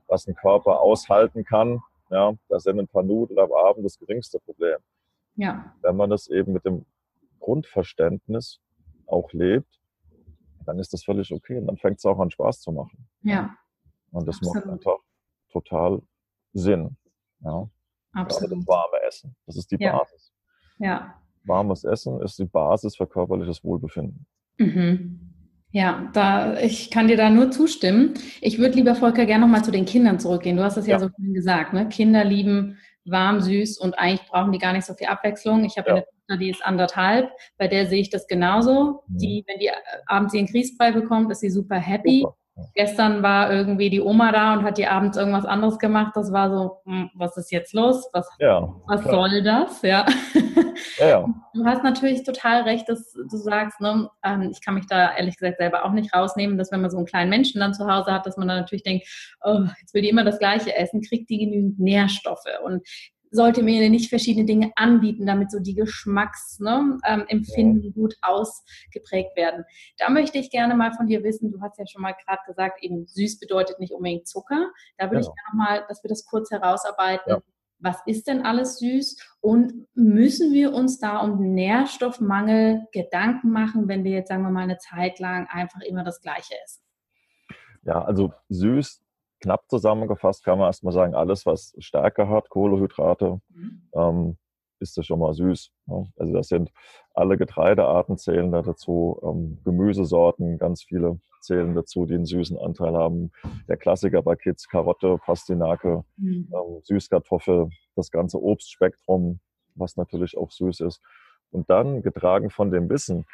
[0.08, 1.82] was ein Körper aushalten kann.
[2.13, 4.78] Ja, da sind ein paar Nudeln am Abend das geringste Problem.
[5.36, 5.73] Ja.
[5.82, 6.86] Wenn man das eben mit dem
[7.39, 8.60] Grundverständnis
[9.08, 9.82] auch lebt,
[10.63, 11.58] dann ist das völlig okay.
[11.58, 13.08] Und dann fängt es auch an Spaß zu machen.
[13.23, 13.56] Ja.
[14.12, 14.58] Und das Absolut.
[14.58, 14.97] macht einfach
[15.52, 16.04] total
[16.54, 16.95] Sinn.
[17.39, 17.67] Ja.
[18.12, 18.49] Absolut.
[18.52, 19.36] Gerade das warme Essen.
[19.47, 19.97] Das ist die ja.
[19.97, 20.32] Basis.
[20.78, 21.19] Ja.
[21.45, 24.28] Warmes Essen ist die Basis für körperliches Wohlbefinden.
[24.60, 25.22] Mhm.
[25.75, 28.13] Ja, da, ich kann dir da nur zustimmen.
[28.41, 30.55] Ich würde lieber, Volker, gerne nochmal zu den Kindern zurückgehen.
[30.55, 31.89] Du hast es ja, ja so schön gesagt, ne?
[31.89, 35.65] Kinder lieben warm, süß und eigentlich brauchen die gar nicht so viel Abwechslung.
[35.65, 35.95] Ich habe ja.
[35.95, 39.01] eine Tochter, die ist anderthalb, bei der sehe ich das genauso.
[39.07, 39.17] Mhm.
[39.17, 39.73] Die, wenn die äh,
[40.05, 42.21] abends ihren Grießbrei bekommt, ist sie super happy.
[42.21, 42.38] Super.
[42.76, 46.12] Gestern war irgendwie die Oma da und hat die abends irgendwas anderes gemacht.
[46.16, 48.08] Das war so, hm, was ist jetzt los?
[48.13, 49.82] Was, ja, was soll das?
[49.82, 50.06] Ja.
[51.00, 51.08] ja.
[51.08, 55.16] Ja, Du hast natürlich total recht, dass du sagst, ne, ähm, ich kann mich da
[55.16, 57.88] ehrlich gesagt selber auch nicht rausnehmen, dass wenn man so einen kleinen Menschen dann zu
[57.88, 59.08] Hause hat, dass man dann natürlich denkt,
[59.42, 62.46] oh, jetzt will die immer das Gleiche essen, kriegt die genügend Nährstoffe.
[62.63, 62.88] Und
[63.34, 69.65] sollte mir nicht verschiedene Dinge anbieten, damit so die Geschmacksempfinden ne, ähm, gut ausgeprägt werden.
[69.98, 72.84] Da möchte ich gerne mal von dir wissen, du hast ja schon mal gerade gesagt,
[72.84, 74.72] eben süß bedeutet nicht unbedingt Zucker.
[74.98, 75.22] Da würde ja.
[75.22, 77.32] ich gerne mal, dass wir das kurz herausarbeiten.
[77.32, 77.39] Ja.
[77.80, 79.17] Was ist denn alles süß?
[79.41, 84.63] Und müssen wir uns da um Nährstoffmangel Gedanken machen, wenn wir jetzt, sagen wir mal,
[84.63, 86.84] eine Zeit lang einfach immer das Gleiche essen?
[87.82, 89.03] Ja, also süß
[89.43, 93.89] knapp zusammengefasst kann man erstmal sagen, alles, was Stärke hat, Kohlehydrate, mhm.
[93.93, 94.38] ähm,
[94.79, 95.71] ist das schon mal süß.
[95.88, 96.12] Ne?
[96.17, 96.71] Also das sind
[97.13, 102.95] alle Getreidearten zählen da dazu, ähm, Gemüsesorten, ganz viele zählen dazu, die einen süßen Anteil
[102.95, 103.32] haben.
[103.67, 106.49] Der Klassiker bei Kids, Karotte, Pastinake, mhm.
[106.53, 109.39] ähm, Süßkartoffel, das ganze Obstspektrum,
[109.75, 111.01] was natürlich auch süß ist.
[111.51, 113.25] Und dann, getragen von dem Wissen,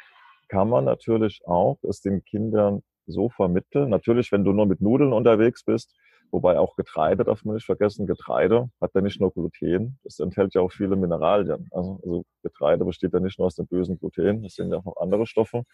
[0.48, 3.90] kann man natürlich auch es den Kindern so vermitteln.
[3.90, 5.94] Natürlich, wenn du nur mit Nudeln unterwegs bist,
[6.30, 8.06] wobei auch Getreide darf man nicht vergessen.
[8.06, 11.68] Getreide hat ja nicht nur Gluten, es enthält ja auch viele Mineralien.
[11.72, 14.84] Also, also Getreide besteht ja nicht nur aus dem bösen Gluten, es sind ja auch
[14.84, 15.64] noch andere Stoffe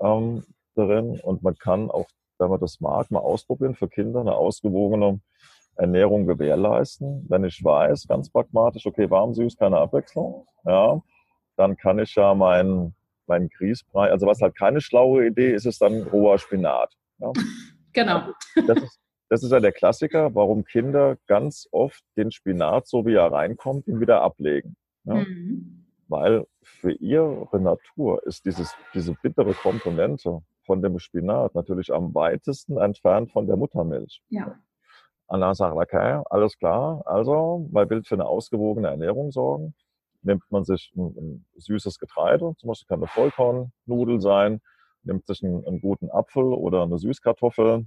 [0.00, 0.44] ähm,
[0.74, 1.20] darin.
[1.20, 2.06] Und man kann auch,
[2.38, 5.20] wenn man das mag, mal ausprobieren für Kinder eine ausgewogene
[5.76, 7.24] Ernährung gewährleisten.
[7.28, 11.00] Wenn ich weiß, ganz pragmatisch, okay, warm, süß, keine Abwechslung, ja,
[11.56, 12.94] dann kann ich ja meinen
[13.28, 14.10] mein Grießbrei.
[14.10, 16.94] Also was halt keine schlaue Idee ist, ist dann roher Spinat.
[17.18, 17.32] Ja?
[17.94, 18.32] Genau.
[18.54, 23.06] Also das, ist, das ist ja der Klassiker, warum Kinder ganz oft den Spinat, so
[23.06, 24.76] wie er reinkommt, ihn wieder ablegen.
[25.04, 25.14] Ja?
[25.14, 25.86] Mhm.
[26.06, 32.76] Weil für ihre Natur ist dieses, diese bittere Komponente von dem Spinat natürlich am weitesten
[32.76, 34.22] entfernt von der Muttermilch.
[34.28, 34.54] Ja.
[35.28, 39.74] Dann sagt, okay, alles klar, also, weil will für eine ausgewogene Ernährung sorgen,
[40.22, 44.60] nimmt man sich ein, ein süßes Getreide, zum Beispiel kann eine Vollkornnudel sein,
[45.02, 47.86] nimmt sich einen, einen, guten Apfel oder eine Süßkartoffel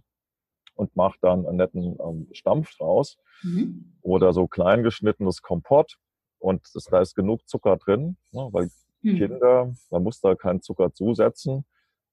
[0.75, 3.93] und macht dann einen netten ähm, Stampf draus mhm.
[4.01, 5.97] oder so klein geschnittenes Kompott
[6.39, 8.69] und das, da ist genug Zucker drin, ne, weil
[9.01, 9.17] mhm.
[9.17, 11.65] Kinder, man muss da keinen Zucker zusetzen,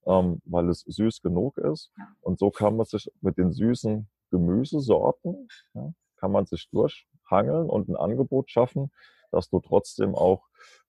[0.07, 5.49] ähm, weil es süß genug ist und so kann man sich mit den süßen Gemüsesorten,
[5.75, 8.91] ja, kann man sich durchhangeln und ein Angebot schaffen,
[9.31, 10.43] dass du trotzdem auch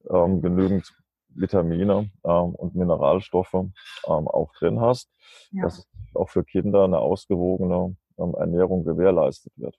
[0.10, 0.92] ähm, genügend
[1.30, 3.72] Vitamine ähm, und Mineralstoffe ähm,
[4.06, 5.10] auch drin hast,
[5.52, 5.64] ja.
[5.64, 9.76] dass auch für Kinder eine ausgewogene ähm, Ernährung gewährleistet wird.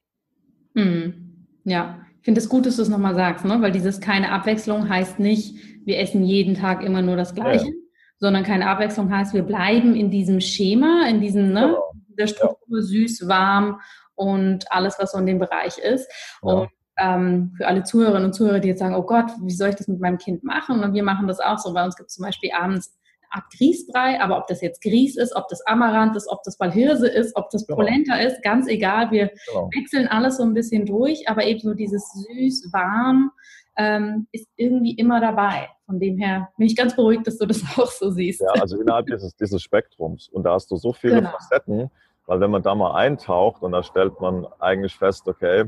[0.74, 1.46] Mhm.
[1.64, 3.60] Ja, ich finde es gut, dass du es nochmal sagst, ne?
[3.60, 7.72] weil dieses keine Abwechslung heißt nicht, wir essen jeden Tag immer nur das Gleiche, ja.
[8.18, 11.92] sondern keine Abwechslung heißt, wir bleiben in diesem Schema, in diesem, ne, genau.
[12.18, 12.82] der Struktur ja.
[12.82, 13.80] süß, warm
[14.14, 16.10] und alles, was so in dem Bereich ist.
[16.42, 16.52] Ja.
[16.52, 16.70] Und
[17.00, 19.88] ähm, für alle Zuhörerinnen und Zuhörer, die jetzt sagen, oh Gott, wie soll ich das
[19.88, 20.84] mit meinem Kind machen?
[20.84, 21.72] Und wir machen das auch so.
[21.72, 25.16] Bei uns gibt es zum Beispiel abends eine Art Grießbrei, aber ob das jetzt Grieß
[25.16, 27.76] ist, ob das Amaranth ist, ob das Valhirse ist, ob das genau.
[27.76, 29.10] Polenta ist, ganz egal.
[29.10, 29.70] Wir genau.
[29.74, 33.30] wechseln alles so ein bisschen durch, aber eben so dieses süß, warm
[33.76, 35.68] ähm, ist irgendwie immer dabei.
[35.86, 38.42] Von dem her bin ich ganz beruhigt, dass du das auch so siehst.
[38.42, 40.28] Ja, also innerhalb dieses, dieses Spektrums.
[40.28, 41.30] Und da hast du so viele genau.
[41.30, 41.90] Facetten,
[42.26, 45.64] weil wenn man da mal eintaucht und da stellt man eigentlich fest, okay,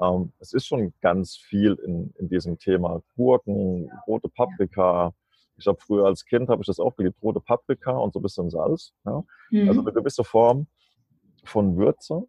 [0.00, 3.02] ähm, es ist schon ganz viel in, in diesem Thema.
[3.16, 5.12] Gurken, rote Paprika.
[5.56, 8.22] Ich habe früher als Kind habe ich das auch geliebt, rote Paprika und so ein
[8.22, 8.92] bisschen Salz.
[9.04, 9.22] Ja?
[9.50, 9.68] Mhm.
[9.68, 10.66] Also eine gewisse Form
[11.44, 12.26] von Würze.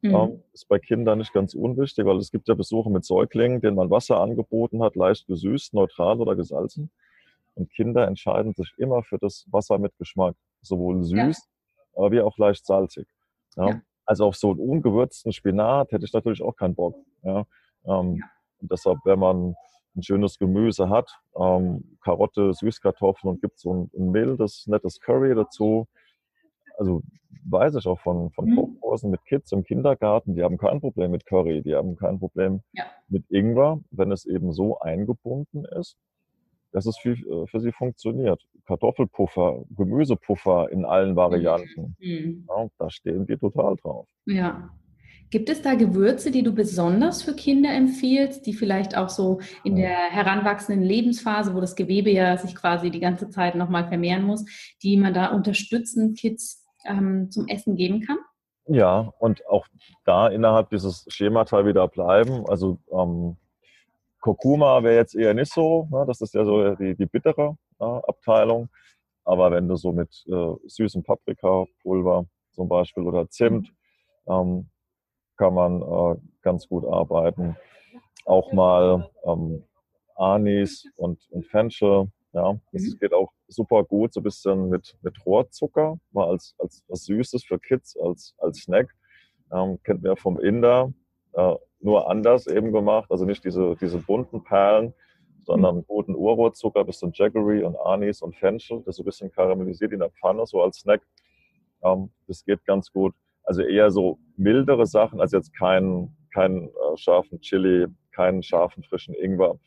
[0.00, 0.14] Mhm.
[0.14, 3.76] Ähm, ist bei Kindern nicht ganz unwichtig, weil es gibt ja Besuche mit Säuglingen, denen
[3.76, 6.90] man Wasser angeboten hat, leicht gesüßt, neutral oder gesalzen.
[7.54, 11.82] Und Kinder entscheiden sich immer für das Wasser mit Geschmack, sowohl süß, ja.
[11.94, 13.06] aber wie auch leicht salzig.
[13.56, 13.68] Ja?
[13.68, 13.82] ja.
[14.04, 16.96] Also auf so einen ungewürzten Spinat hätte ich natürlich auch keinen Bock.
[17.22, 17.44] Ja?
[17.86, 18.24] Ähm, ja.
[18.60, 19.54] Und deshalb, wenn man
[19.94, 25.34] ein schönes Gemüse hat, ähm, Karotte, Süßkartoffeln und gibt so ein, ein, mildes, nettes Curry
[25.34, 25.86] dazu.
[26.78, 27.02] Also
[27.44, 29.10] weiß ich auch von, von mhm.
[29.10, 32.84] mit Kids im Kindergarten, die haben kein Problem mit Curry, die haben kein Problem ja.
[33.08, 35.98] mit Ingwer, wenn es eben so eingebunden ist
[36.72, 38.42] dass es für, äh, für sie funktioniert.
[38.66, 41.96] Kartoffelpuffer, Gemüsepuffer in allen Varianten.
[42.00, 42.46] Mhm.
[42.48, 44.06] Ja, da stehen die total drauf.
[44.26, 44.70] Ja.
[45.30, 49.76] Gibt es da Gewürze, die du besonders für Kinder empfiehlst, die vielleicht auch so in
[49.76, 54.44] der heranwachsenden Lebensphase, wo das Gewebe ja sich quasi die ganze Zeit nochmal vermehren muss,
[54.82, 58.18] die man da unterstützend Kids ähm, zum Essen geben kann?
[58.66, 59.66] Ja, und auch
[60.04, 62.44] da innerhalb dieses Schemata wieder bleiben.
[62.46, 63.36] Also ähm,
[64.22, 65.88] Kurkuma wäre jetzt eher nicht so.
[65.90, 66.04] Ne?
[66.06, 68.68] Das ist ja so die, die bittere äh, Abteilung.
[69.24, 73.72] Aber wenn du so mit äh, süßem Paprikapulver zum Beispiel oder Zimt
[74.28, 74.68] ähm,
[75.36, 77.56] kann man äh, ganz gut arbeiten.
[78.24, 79.64] Auch mal ähm,
[80.14, 82.10] Anis und, und Fenchel.
[82.32, 82.98] Ja, das mhm.
[82.98, 87.44] geht auch super gut, so ein bisschen mit, mit Rohrzucker, mal als, als was Süßes
[87.44, 88.88] für Kids, als, als Snack.
[89.52, 90.92] Ähm, kennt man ja vom Inder.
[91.34, 93.10] Äh, nur anders eben gemacht.
[93.10, 94.94] Also nicht diese, diese bunten Perlen,
[95.44, 95.84] sondern mhm.
[95.86, 100.10] guten Urrohrzucker, bisschen Jaggery und Anis und Fenchel, das so ein bisschen karamellisiert in der
[100.10, 101.02] Pfanne, so als Snack.
[101.82, 103.14] Ähm, das geht ganz gut.
[103.44, 109.14] Also eher so mildere Sachen, also jetzt keinen kein, äh, scharfen Chili, keinen scharfen frischen
[109.14, 109.58] Ingwer.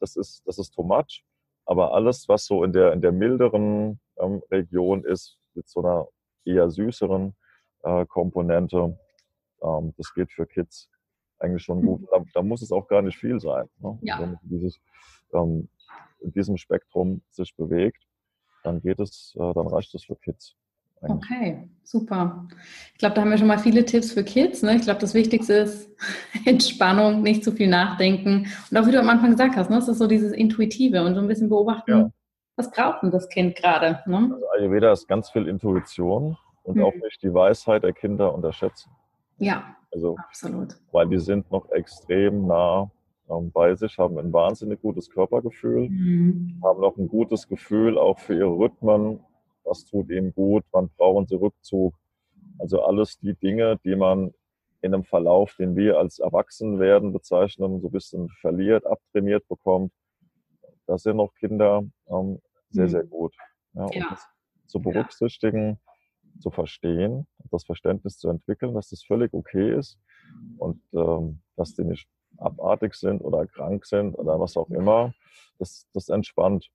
[0.00, 1.24] Das ist, das ist too much.
[1.64, 6.08] Aber alles, was so in der, in der milderen ähm, Region ist, mit so einer
[6.44, 7.34] eher süßeren
[7.84, 8.98] äh, Komponente,
[9.62, 10.91] ähm, das geht für Kids
[11.42, 12.06] eigentlich schon gut.
[12.10, 13.68] Da, da, muss es auch gar nicht viel sein.
[13.80, 13.98] Ne?
[14.02, 14.20] Ja.
[14.20, 14.80] Wenn dieses,
[15.34, 15.68] ähm,
[16.20, 18.02] in diesem Spektrum sich bewegt,
[18.62, 20.56] dann geht es, äh, dann reicht es für Kids.
[21.02, 21.30] Eigentlich.
[21.30, 22.46] Okay, super.
[22.92, 24.62] Ich glaube, da haben wir schon mal viele Tipps für Kids.
[24.62, 24.76] Ne?
[24.76, 25.90] Ich glaube, das Wichtigste ist
[26.46, 28.46] Entspannung, nicht zu viel nachdenken.
[28.70, 29.78] Und auch wie du am Anfang gesagt hast, ne?
[29.78, 32.10] es ist so dieses Intuitive und so ein bisschen beobachten, ja.
[32.54, 34.00] was braucht denn das Kind gerade?
[34.06, 34.30] Ne?
[34.32, 36.84] Also Ayurveda ist ganz viel Intuition und hm.
[36.84, 38.92] auch nicht die Weisheit der Kinder unterschätzen.
[39.38, 40.76] Ja, also, absolut.
[40.90, 42.90] Weil die sind noch extrem nah
[43.28, 46.60] ähm, bei sich, haben ein wahnsinnig gutes Körpergefühl, mhm.
[46.64, 49.20] haben noch ein gutes Gefühl auch für ihre Rhythmen,
[49.64, 51.94] was tut ihnen gut, wann brauchen sie Rückzug.
[52.58, 54.32] Also alles die Dinge, die man
[54.80, 59.92] in einem Verlauf, den wir als Erwachsenwerden bezeichnen, so ein bisschen verliert, abtrainiert bekommt.
[60.86, 62.88] Da sind noch Kinder ähm, sehr, mhm.
[62.88, 63.34] sehr gut.
[63.74, 64.06] Ja, ja.
[64.10, 64.26] das
[64.66, 65.78] zu berücksichtigen.
[66.42, 69.98] Zu verstehen, das Verständnis zu entwickeln, dass das völlig okay ist
[70.58, 75.14] und ähm, dass die nicht abartig sind oder krank sind oder was auch immer.
[75.58, 76.70] Das, das entspannt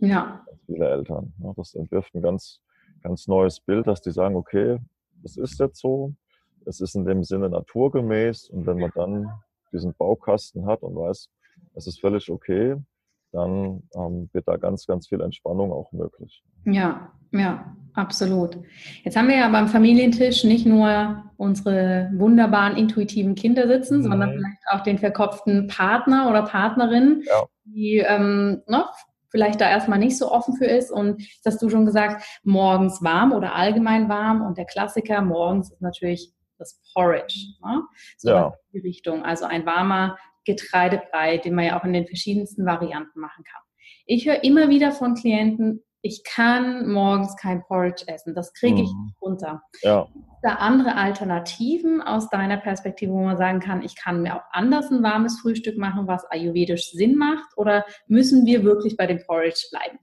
[0.00, 0.44] ja.
[0.66, 1.32] viele Eltern.
[1.42, 2.60] Ja, das entwirft ein ganz,
[3.02, 4.78] ganz neues Bild, dass die sagen, okay,
[5.22, 6.14] das ist jetzt so,
[6.64, 9.30] es ist in dem Sinne naturgemäß und wenn man dann
[9.72, 11.28] diesen Baukasten hat und weiß,
[11.74, 12.76] es ist völlig okay,
[13.32, 16.42] dann ähm, wird da ganz, ganz viel Entspannung auch möglich.
[16.64, 18.58] Ja, ja, absolut.
[19.04, 24.02] Jetzt haben wir ja beim Familientisch nicht nur unsere wunderbaren, intuitiven Kinder sitzen, mhm.
[24.04, 27.44] sondern vielleicht auch den verkopften Partner oder Partnerin, ja.
[27.64, 28.84] die ähm, ne,
[29.30, 30.92] vielleicht da erstmal nicht so offen für ist.
[30.92, 34.42] Und das hast du schon gesagt, morgens warm oder allgemein warm.
[34.42, 37.54] Und der Klassiker morgens ist natürlich das Porridge.
[37.64, 37.82] Ne?
[38.18, 38.46] So ja.
[38.72, 39.24] in die Richtung.
[39.24, 43.62] Also ein warmer Getreidebrei, den man ja auch in den verschiedensten Varianten machen kann.
[44.06, 48.92] Ich höre immer wieder von Klienten, ich kann morgens kein Porridge essen, das kriege ich
[48.92, 49.04] mhm.
[49.04, 49.62] nicht runter.
[49.82, 50.08] Ja.
[50.42, 54.90] Da andere Alternativen aus deiner Perspektive, wo man sagen kann, ich kann mir auch anders
[54.90, 59.68] ein warmes Frühstück machen, was ayurvedisch Sinn macht, oder müssen wir wirklich bei dem Porridge
[59.70, 59.98] bleiben?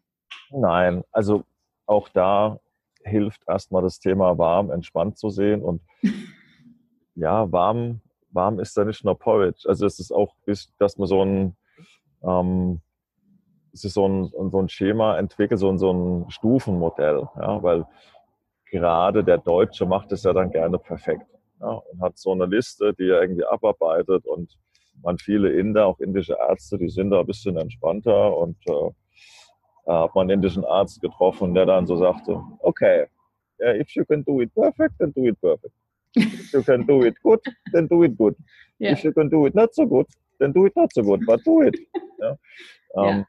[0.52, 1.43] Nein, also
[1.86, 2.60] auch da
[3.04, 5.82] hilft erstmal das Thema warm entspannt zu sehen und
[7.15, 7.99] ja, warm
[8.31, 9.63] warm ist da nicht nur Porridge.
[9.67, 10.35] Also es ist auch,
[10.77, 11.55] dass man so ein,
[12.23, 12.81] ähm,
[13.73, 17.85] es ist so ein, so ein Schema entwickelt, so ein, so ein Stufenmodell, ja, weil
[18.65, 21.25] gerade der Deutsche macht es ja dann gerne perfekt
[21.59, 24.57] ja, und hat so eine Liste, die er irgendwie abarbeitet und
[25.01, 28.91] man viele Inder, auch indische Ärzte, die sind da ein bisschen entspannter und äh,
[29.87, 33.07] hat man einen indischen Arzt getroffen, der dann so sagte, okay,
[33.59, 35.73] if you can do it perfect, then do it perfect.
[36.15, 37.39] If you can do it good,
[37.72, 38.36] then do it good.
[38.80, 38.93] Yeah.
[38.93, 40.08] If you can do it not so good,
[40.39, 41.78] then do it not so good, but do it.
[42.19, 42.38] Ja?
[42.98, 43.28] Ähm, yeah.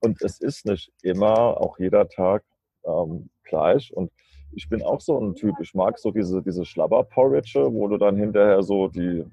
[0.00, 2.44] Und es ist nicht immer, auch jeder Tag
[2.84, 3.90] ähm, gleich.
[3.96, 4.12] Und
[4.52, 8.16] ich bin auch so ein Typ, ich mag so diese, diese Schlabber-Porridge, wo du dann
[8.16, 9.24] hinterher so die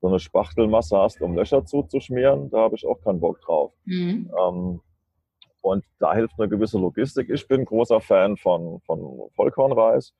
[0.00, 2.50] so eine Spachtelmasse hast, um Löcher zuzuschmieren.
[2.50, 3.72] Da habe ich auch keinen Bock drauf.
[3.84, 4.30] Mhm.
[4.38, 4.80] Ähm,
[5.60, 7.30] und da hilft eine gewisse Logistik.
[7.30, 10.12] Ich bin großer Fan von, von Vollkornreis.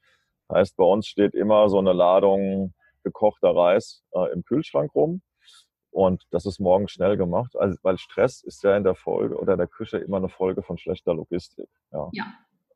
[0.52, 5.22] Heißt, bei uns steht immer so eine Ladung gekochter Reis äh, im Kühlschrank rum.
[5.90, 9.52] Und das ist morgen schnell gemacht, also, weil Stress ist ja in der Folge oder
[9.52, 11.68] in der Küche immer eine Folge von schlechter Logistik.
[11.92, 12.08] Ja.
[12.12, 12.24] ja.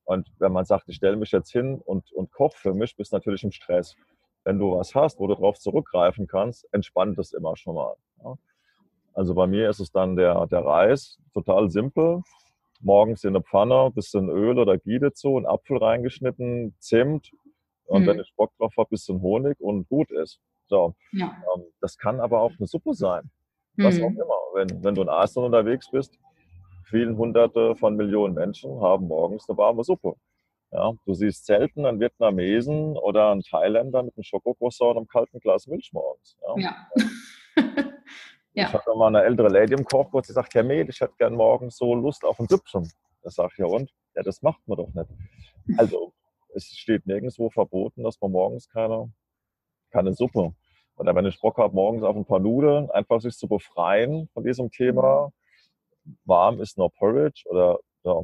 [0.05, 3.13] Und wenn man sagt, ich stelle mich jetzt hin und, und koche für mich, bist
[3.13, 3.97] du natürlich im Stress.
[4.45, 7.95] Wenn du was hast, wo du drauf zurückgreifen kannst, entspannt es immer schon mal.
[8.23, 8.35] Ja.
[9.15, 12.21] Also bei mir ist es dann der, der Reis, total simpel.
[12.81, 17.33] Morgens in eine Pfanne, bisschen Öl oder Gide zu, einen Apfel reingeschnitten, Zimt,
[17.87, 18.07] und mhm.
[18.07, 20.41] wenn ich Bock drauf habe, bisschen Honig und gut ist.
[20.67, 20.95] So.
[21.13, 21.37] Ja.
[21.55, 23.31] Ähm, das kann aber auch eine Suppe sein.
[23.77, 24.05] Was mhm.
[24.05, 24.41] auch immer.
[24.55, 26.19] Wenn, wenn du in Asien unterwegs bist,
[26.85, 30.15] vielen hunderte von Millionen Menschen haben morgens eine warme Suppe.
[30.73, 35.39] Ja, du siehst selten einen Vietnamesen oder einen Thailänder mit einem Schokokroissant und einem kalten
[35.41, 36.37] Glas Milch morgens.
[36.43, 36.55] Ja.
[36.57, 36.87] ja.
[38.55, 38.67] ja.
[38.67, 41.35] Ich hatte mal eine ältere Lady im Kochkurs, die sagt, Herr Mehl, ich hätte gern
[41.35, 42.91] morgens so Lust auf ein Süppchen.
[43.23, 43.93] Da sage ich, ja und?
[44.15, 45.09] Ja, das macht man doch nicht.
[45.79, 46.13] Also
[46.57, 49.13] es steht nirgendwo verboten, dass man morgens keine,
[49.91, 50.55] keine Suppe
[50.97, 54.45] oder wenn ich Bock habe, morgens auf ein paar Nudeln, einfach sich zu befreien von
[54.45, 55.31] diesem Thema.
[56.25, 58.23] Warm ist nur Porridge oder ja.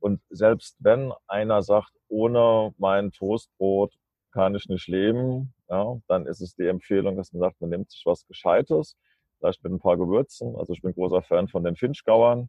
[0.00, 3.92] Und selbst wenn einer sagt, ohne mein Toastbrot
[4.32, 7.90] kann ich nicht leben, ja, dann ist es die Empfehlung, dass man sagt, man nimmt
[7.90, 8.96] sich was Gescheites,
[9.38, 10.56] vielleicht mit ein paar Gewürzen.
[10.56, 12.48] Also ich bin großer Fan von den Finchgauern,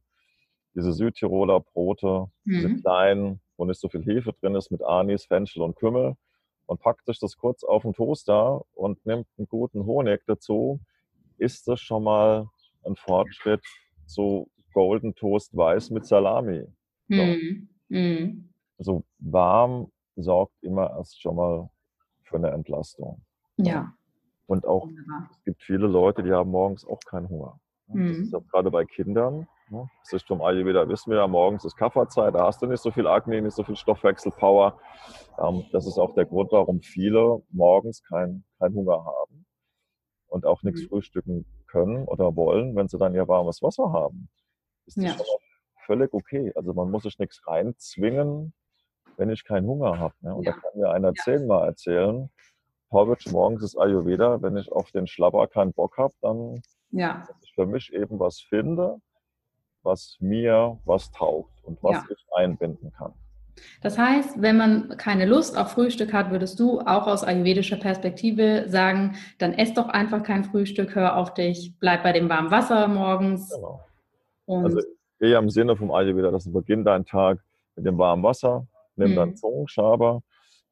[0.76, 2.54] diese Südtiroler Brote, mhm.
[2.54, 6.16] diese kleinen, wo nicht so viel Hefe drin ist, mit Anis, Fenchel und Kümmel
[6.66, 10.80] und packt sich das kurz auf den Toaster und nimmt einen guten Honig dazu,
[11.38, 12.48] ist das schon mal
[12.86, 13.64] ein Fortschritt
[14.06, 16.64] zu Golden Toast Weiß mit Salami.
[17.10, 17.16] So.
[17.16, 17.70] Mm.
[17.90, 18.50] Mm.
[18.78, 21.70] Also warm sorgt immer erst schon mal
[22.24, 23.22] für eine Entlastung.
[23.58, 23.94] Ja.
[24.46, 25.30] Und auch, Wunderbar.
[25.32, 27.60] es gibt viele Leute, die haben morgens auch keinen Hunger.
[27.88, 28.22] Das mm.
[28.22, 29.90] ist auch gerade bei Kindern Ne?
[30.12, 33.42] Richtung Ayurveda wissen wir ja, morgens ist Kafferzeit, da hast du nicht so viel Akne,
[33.42, 34.80] nicht so viel Stoffwechselpower.
[35.38, 39.46] Ähm, das ist auch der Grund, warum viele morgens keinen kein Hunger haben
[40.28, 40.88] und auch nichts mhm.
[40.88, 44.30] frühstücken können oder wollen, wenn sie dann ihr warmes Wasser haben.
[44.86, 45.16] Ist das ja.
[45.86, 46.52] völlig okay.
[46.56, 48.54] Also man muss sich nichts reinzwingen,
[49.18, 50.16] wenn ich keinen Hunger habe.
[50.22, 50.34] Ne?
[50.34, 50.54] Und ja.
[50.54, 51.24] da kann mir einer ja.
[51.24, 52.30] zehnmal erzählen,
[52.90, 57.24] Porridge morgens ist Ayurveda, wenn ich auf den Schlabber keinen Bock habe, dann ja.
[57.28, 59.00] dass ich für mich eben was finde,
[59.84, 62.06] was mir was taugt und was ja.
[62.10, 63.14] ich einbinden kann.
[63.82, 68.66] Das heißt, wenn man keine Lust auf Frühstück hat, würdest du auch aus ayurvedischer Perspektive
[68.68, 72.88] sagen, dann ess doch einfach kein Frühstück, hör auf dich, bleib bei dem warmen Wasser
[72.88, 73.50] morgens.
[73.50, 73.82] Genau.
[74.48, 74.80] Also
[75.20, 77.40] eher im Sinne vom Ayurveda, dass du beginnt deinen Tag
[77.76, 78.66] mit dem warmen Wasser,
[78.96, 79.16] nimm mhm.
[79.16, 80.22] dann Zungenschaber,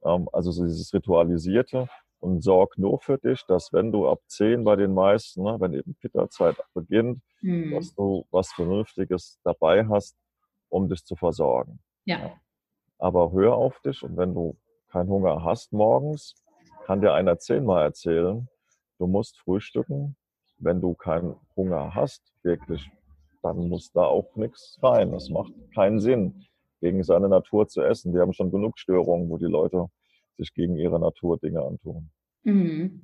[0.04, 1.88] ähm, also so dieses Ritualisierte
[2.20, 5.74] und sorg nur für dich, dass wenn du ab 10 bei den meisten, ne, wenn
[5.74, 7.72] eben Pitta-Zeit beginnt, hm.
[7.72, 10.18] dass du was Vernünftiges dabei hast,
[10.70, 11.80] um dich zu versorgen.
[12.06, 12.34] Ja.
[12.98, 14.58] Aber hör auf dich und wenn du
[14.90, 16.36] keinen Hunger hast morgens,
[16.86, 18.48] kann dir einer zehnmal erzählen,
[18.98, 20.16] du musst frühstücken.
[20.60, 22.90] Wenn du keinen Hunger hast, wirklich
[23.48, 25.12] dann muss da auch nichts rein.
[25.12, 26.46] Das macht keinen Sinn,
[26.82, 28.14] gegen seine Natur zu essen.
[28.14, 29.88] Wir haben schon genug Störungen, wo die Leute
[30.38, 32.10] sich gegen ihre Natur Dinge antun.
[32.44, 33.02] Mhm.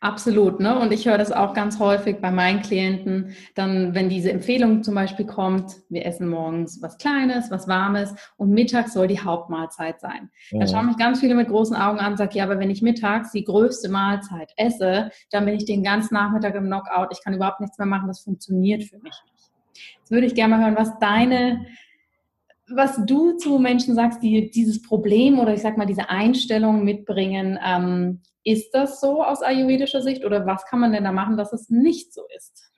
[0.00, 0.78] Absolut, ne?
[0.78, 4.94] Und ich höre das auch ganz häufig bei meinen Klienten, dann, wenn diese Empfehlung zum
[4.94, 10.30] Beispiel kommt, wir essen morgens was Kleines, was Warmes und mittags soll die Hauptmahlzeit sein.
[10.52, 10.60] Mhm.
[10.60, 12.80] Dann schauen mich ganz viele mit großen Augen an und sagen, ja, aber wenn ich
[12.80, 17.34] mittags die größte Mahlzeit esse, dann bin ich den ganzen Nachmittag im Knockout, ich kann
[17.34, 19.50] überhaupt nichts mehr machen, das funktioniert für mich nicht.
[19.98, 21.66] Jetzt würde ich gerne mal hören, was deine
[22.74, 27.58] was du zu Menschen sagst, die dieses Problem oder ich sag mal diese Einstellung mitbringen,
[27.64, 31.52] ähm, ist das so aus ayurvedischer Sicht oder was kann man denn da machen, dass
[31.52, 32.70] es nicht so ist?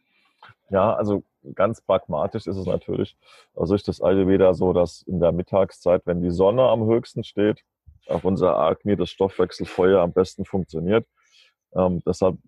[0.71, 1.25] Ja, also
[1.55, 3.17] ganz pragmatisch ist es natürlich
[3.55, 7.63] aus Sicht des Ayurveda so, dass in der Mittagszeit, wenn die Sonne am höchsten steht,
[8.09, 11.07] auf unser Agni das Stoffwechselfeuer am besten funktioniert.
[11.75, 12.39] Ähm, deshalb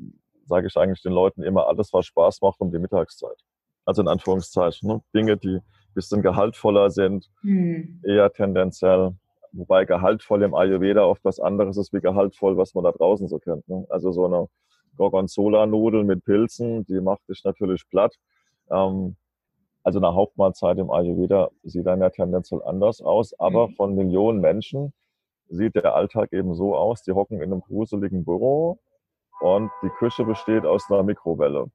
[0.46, 3.38] sage ich eigentlich den Leuten immer alles, was Spaß macht um die Mittagszeit.
[3.84, 4.88] Also in Anführungszeichen.
[4.88, 5.02] Ne?
[5.14, 5.60] Dinge, die
[5.94, 8.00] bisschen gehaltvoller sind, hm.
[8.04, 9.14] eher tendenziell
[9.52, 13.38] Wobei gehaltvoll im Ayurveda oft was anderes ist wie gehaltvoll, was man da draußen so
[13.38, 13.68] kennt.
[13.68, 13.86] Ne?
[13.90, 14.48] Also so eine
[14.96, 18.16] Gorgonzola-Nudel mit Pilzen, die macht dich natürlich platt.
[18.70, 19.16] Ähm,
[19.82, 23.74] also eine Hauptmahlzeit im Ayurveda sieht dann ja tendenziell anders aus, aber mhm.
[23.74, 24.94] von Millionen Menschen
[25.48, 28.78] sieht der Alltag eben so aus, die hocken in einem gruseligen Büro
[29.40, 31.66] und die Küche besteht aus einer Mikrowelle.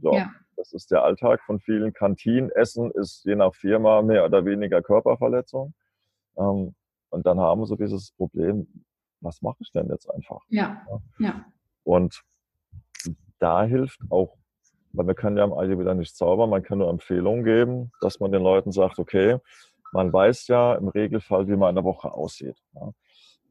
[0.00, 0.30] So, ja.
[0.58, 5.72] Das ist der Alltag von vielen Kantinenessen, ist je nach Firma mehr oder weniger Körperverletzung.
[6.36, 6.74] Ähm,
[7.10, 8.66] und dann haben wir so dieses Problem,
[9.20, 10.40] was mache ich denn jetzt einfach?
[10.48, 10.84] Ja.
[11.18, 11.44] ja.
[11.84, 12.22] Und
[13.38, 14.36] da hilft auch,
[14.92, 18.32] weil wir können ja im Ayurveda nicht zaubern, man kann nur Empfehlungen geben, dass man
[18.32, 19.38] den Leuten sagt, okay,
[19.92, 22.56] man weiß ja im Regelfall, wie man eine Woche aussieht.
[22.74, 22.92] Ja.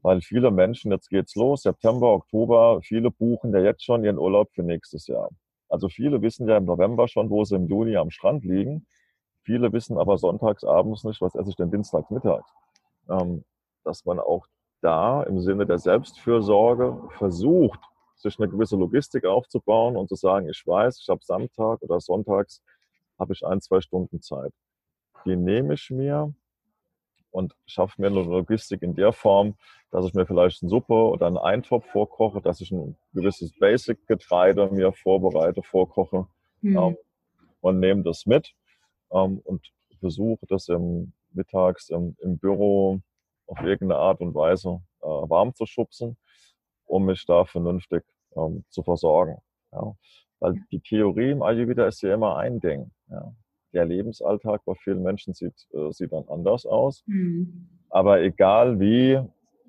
[0.01, 4.51] Weil viele Menschen, jetzt geht's los, September, Oktober, viele buchen ja jetzt schon ihren Urlaub
[4.53, 5.29] für nächstes Jahr.
[5.70, 8.88] Also viele wissen ja im November schon, wo sie im Juni am Strand liegen.
[9.43, 12.51] Viele wissen aber sonntags abends nicht, was esse ich denn dienstags mittags
[13.09, 13.43] ähm,
[13.84, 14.45] dass man auch
[14.82, 17.80] da im Sinne der Selbstfürsorge versucht,
[18.15, 22.61] sich eine gewisse Logistik aufzubauen und zu sagen, ich weiß, ich habe Samstag oder Sonntags
[23.20, 24.53] habe ich ein, zwei Stunden Zeit.
[25.26, 26.34] Die nehme ich mir
[27.32, 29.55] und schaffe mir eine Logistik in der Form,
[29.91, 34.69] dass ich mir vielleicht eine Suppe oder einen Eintopf vorkoche, dass ich ein gewisses Basic-Getreide
[34.71, 36.28] mir vorbereite, vorkoche
[36.61, 36.78] mhm.
[36.78, 36.97] ähm,
[37.61, 38.53] und nehme das mit
[39.11, 42.99] ähm, und versuche das im, mittags im, im Büro
[43.47, 46.17] auf irgendeine Art und Weise äh, warm zu schubsen,
[46.86, 48.03] um mich da vernünftig
[48.36, 49.38] ähm, zu versorgen.
[49.71, 49.95] Ja.
[50.39, 52.91] Weil die Theorie im Ayurveda ist ja immer ein Ding.
[53.09, 53.34] Ja.
[53.74, 57.03] Der Lebensalltag bei vielen Menschen sieht, äh, sieht dann anders aus.
[57.05, 57.68] Mhm.
[57.89, 59.20] Aber egal wie,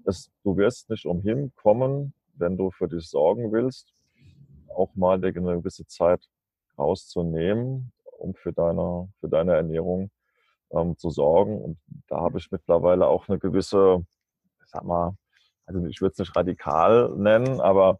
[0.04, 3.92] es, du wirst nicht umhin kommen, wenn du für dich sorgen willst,
[4.74, 6.28] auch mal eine gewisse Zeit
[6.78, 10.10] rauszunehmen, um für deine, für deine Ernährung
[10.70, 11.60] ähm, zu sorgen.
[11.60, 11.78] Und
[12.08, 14.04] da habe ich mittlerweile auch eine gewisse,
[14.62, 15.16] ich sag mal,
[15.66, 17.98] also ich würde es nicht radikal nennen, aber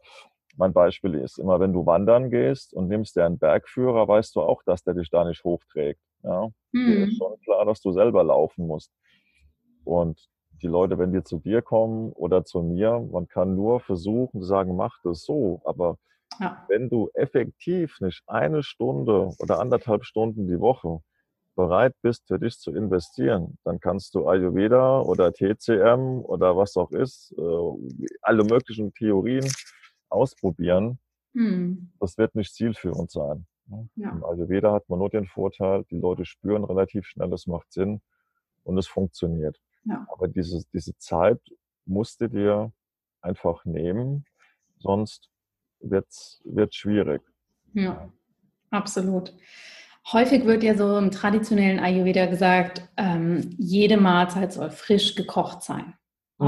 [0.59, 4.41] mein Beispiel ist immer, wenn du wandern gehst und nimmst dir einen Bergführer, weißt du
[4.41, 6.01] auch, dass der dich da nicht hochträgt.
[6.25, 6.49] Ja?
[6.73, 7.05] Mhm.
[7.05, 8.93] ist schon klar, dass du selber laufen musst.
[9.85, 10.29] Und
[10.61, 14.47] die Leute, wenn die zu dir kommen oder zu mir, man kann nur versuchen zu
[14.47, 15.63] sagen, mach das so.
[15.65, 15.97] Aber
[16.41, 16.65] ja.
[16.69, 21.01] wenn du effektiv nicht eine Stunde oder anderthalb Stunden die Woche
[21.55, 26.91] bereit bist, für dich zu investieren, dann kannst du Ayurveda oder TCM oder was auch
[26.91, 29.49] ist, äh, alle möglichen Theorien
[30.11, 30.99] ausprobieren.
[31.35, 31.93] Hm.
[32.01, 33.47] Das wird nicht zielführend sein.
[33.67, 33.89] Ne?
[33.97, 34.11] Ja.
[34.11, 38.01] Im Ayurveda hat man nur den Vorteil, die Leute spüren relativ schnell, es macht Sinn
[38.65, 39.61] und es funktioniert.
[39.85, 40.07] Ja.
[40.13, 41.41] Aber diese, diese Zeit
[41.85, 42.73] musst du dir
[43.21, 44.25] einfach nehmen,
[44.79, 45.31] sonst
[45.81, 46.41] wird es
[46.75, 47.23] schwierig.
[47.75, 48.11] Ja,
[48.71, 49.35] absolut.
[50.13, 55.95] Häufig wird ja so im traditionellen Ayurveda gesagt, ähm, jede Mahlzeit soll frisch gekocht sein.
[56.39, 56.47] Mhm.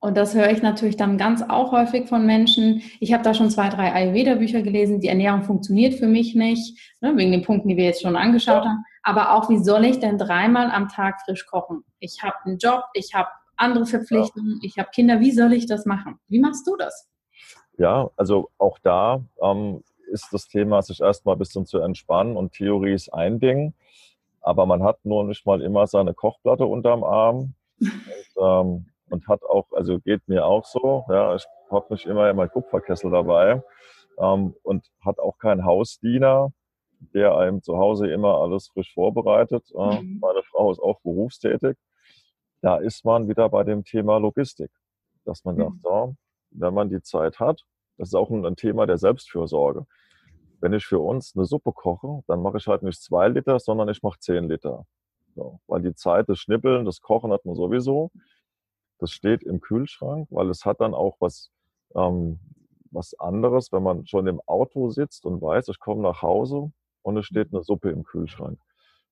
[0.00, 2.82] Und das höre ich natürlich dann ganz auch häufig von Menschen.
[3.00, 5.00] Ich habe da schon zwei, drei Ayurveda-Bücher gelesen.
[5.00, 8.64] Die Ernährung funktioniert für mich nicht, ne, wegen den Punkten, die wir jetzt schon angeschaut
[8.64, 8.84] haben.
[9.02, 11.82] Aber auch, wie soll ich denn dreimal am Tag frisch kochen?
[11.98, 15.18] Ich habe einen Job, ich habe andere Verpflichtungen, ich habe Kinder.
[15.18, 16.20] Wie soll ich das machen?
[16.28, 17.08] Wie machst du das?
[17.76, 22.52] Ja, also auch da ähm, ist das Thema, sich erstmal ein bisschen zu entspannen und
[22.52, 23.74] Theorie ist ein Ding,
[24.40, 27.90] aber man hat nur nicht mal immer seine Kochplatte unterm Arm und,
[28.40, 32.48] ähm, und hat auch, also geht mir auch so, ja, ich habe nicht immer mein
[32.50, 33.62] Kupferkessel dabei
[34.18, 36.52] ähm, und hat auch keinen Hausdiener,
[37.14, 39.64] der einem zu Hause immer alles frisch vorbereitet.
[39.74, 40.18] Äh, mhm.
[40.20, 41.76] Meine Frau ist auch berufstätig.
[42.60, 44.70] Da ist man wieder bei dem Thema Logistik,
[45.24, 45.60] dass man mhm.
[45.60, 46.14] sagt, so,
[46.50, 47.62] wenn man die Zeit hat,
[47.98, 49.84] das ist auch ein, Thema der Selbstfürsorge.
[50.60, 53.88] wenn ich für uns eine Suppe koche, dann mache ich halt nicht zwei Liter, sondern
[53.88, 54.86] ich mache zehn Liter.
[55.34, 58.10] So, weil die Zeit des Schnippeln, das Kochen hat man sowieso.
[58.98, 61.50] Das steht im Kühlschrank, weil es hat dann auch was,
[61.94, 62.38] ähm,
[62.90, 66.72] was anderes, wenn man schon im Auto sitzt und weiß, ich komme nach Hause
[67.02, 68.58] und es steht eine Suppe im Kühlschrank.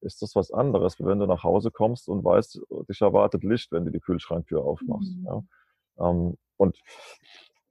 [0.00, 3.84] Ist das was anderes, wenn du nach Hause kommst und weißt, dich erwartet Licht, wenn
[3.84, 5.16] du die Kühlschranktür aufmachst.
[5.16, 5.24] Mhm.
[5.26, 5.42] Ja?
[6.10, 6.78] Ähm, und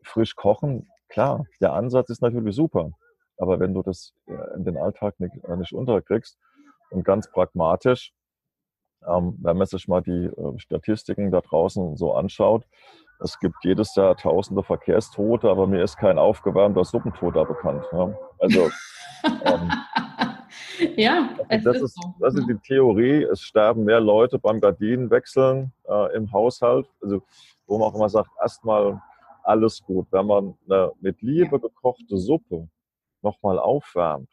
[0.04, 2.92] frisch kochen, klar, der Ansatz ist natürlich super.
[3.38, 6.38] Aber wenn du das äh, in den Alltag nicht, äh, nicht unterkriegst
[6.90, 8.14] und ganz pragmatisch,
[9.08, 12.64] wenn man sich mal die äh, Statistiken da draußen so anschaut,
[13.20, 17.86] es gibt jedes Jahr tausende Verkehrstote, aber mir ist kein aufgewärmter Suppentoter bekannt.
[17.94, 18.14] Ja?
[18.40, 18.70] Also
[19.46, 19.72] ähm,
[20.98, 22.14] ja, also das, ist, so.
[22.20, 23.24] das ist die Theorie.
[23.24, 26.88] Es sterben mehr Leute beim Gardinenwechseln äh, im Haushalt.
[27.02, 27.22] Also
[27.68, 29.02] wo man auch immer sagt, erstmal
[29.44, 30.08] alles gut.
[30.12, 32.68] Wenn man eine mit Liebe gekochte Suppe
[33.22, 34.30] nochmal aufwärmt,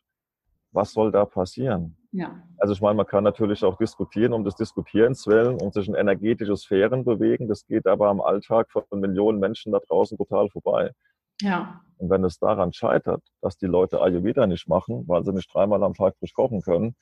[0.73, 1.97] was soll da passieren?
[2.13, 2.43] Ja.
[2.59, 5.95] Also ich meine, man kann natürlich auch diskutieren um des Diskutierens willen und sich in
[5.95, 7.49] energetische Sphären bewegen.
[7.49, 10.93] Das geht aber am Alltag von Millionen Menschen da draußen total vorbei.
[11.41, 11.81] Ja.
[11.97, 15.83] Und wenn es daran scheitert, dass die Leute Ayurveda nicht machen, weil sie nicht dreimal
[15.83, 16.97] am Tag frisch kochen können,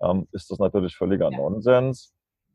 [0.00, 1.36] ähm, ist das natürlich völliger ja.
[1.36, 2.12] Nonsens.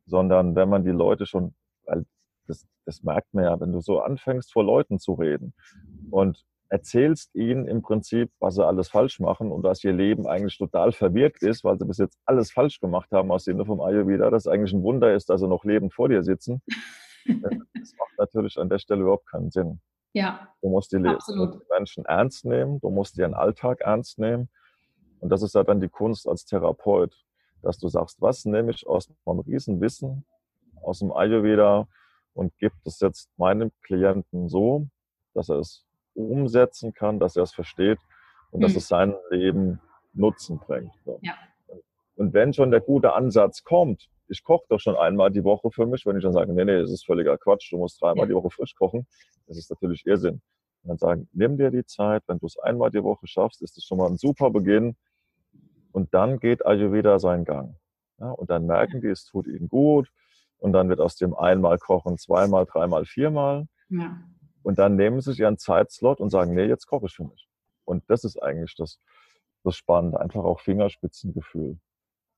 [0.07, 1.55] Sondern wenn man die Leute schon,
[1.85, 2.05] weil
[2.47, 5.55] das, das merkt man ja, wenn du so anfängst, vor Leuten zu reden
[6.11, 6.45] und
[6.75, 10.91] erzählst ihnen im Prinzip, was sie alles falsch machen und dass ihr Leben eigentlich total
[10.91, 14.45] verwirrt ist, weil sie bis jetzt alles falsch gemacht haben aus Sinne vom Ayurveda, dass
[14.45, 16.61] eigentlich ein Wunder ist, dass sie noch lebend vor dir sitzen.
[17.25, 19.79] das macht natürlich an der Stelle überhaupt keinen Sinn.
[20.11, 20.49] Ja.
[20.61, 24.49] Du musst die, die Menschen ernst nehmen, du musst ihren Alltag ernst nehmen.
[25.21, 27.15] Und das ist ja dann die Kunst als Therapeut,
[27.61, 30.25] dass du sagst, was nehme ich aus meinem Riesenwissen,
[30.81, 31.87] aus dem Ayurveda
[32.33, 34.89] und gibt es jetzt meinem Klienten so,
[35.33, 35.84] dass er es
[36.15, 37.99] umsetzen kann, dass er es versteht
[38.51, 38.63] und mhm.
[38.63, 39.79] dass es sein Leben
[40.13, 40.91] Nutzen bringt.
[41.03, 41.19] So.
[41.21, 41.33] Ja.
[42.15, 45.85] Und wenn schon der gute Ansatz kommt, ich koche doch schon einmal die Woche für
[45.85, 48.27] mich, wenn ich dann sage, nee, nee, das ist völliger Quatsch, du musst dreimal ja.
[48.27, 49.05] die Woche frisch kochen,
[49.47, 50.41] das ist natürlich Irrsinn.
[50.83, 53.77] Und dann sagen, nimm dir die Zeit, wenn du es einmal die Woche schaffst, ist
[53.77, 54.95] das schon mal ein super Beginn.
[55.91, 57.75] Und dann geht Ayurveda seinen Gang.
[58.19, 60.09] Ja, und dann merken die, es tut ihnen gut.
[60.57, 63.67] Und dann wird aus dem einmal kochen zweimal, dreimal, viermal.
[63.89, 64.17] Ja.
[64.65, 67.47] Und dann nehmen sie sich ihren Zeitslot und sagen, nee, jetzt koche ich für mich.
[67.83, 68.99] Und das ist eigentlich das,
[69.63, 71.77] das Spannende, einfach auch Fingerspitzengefühl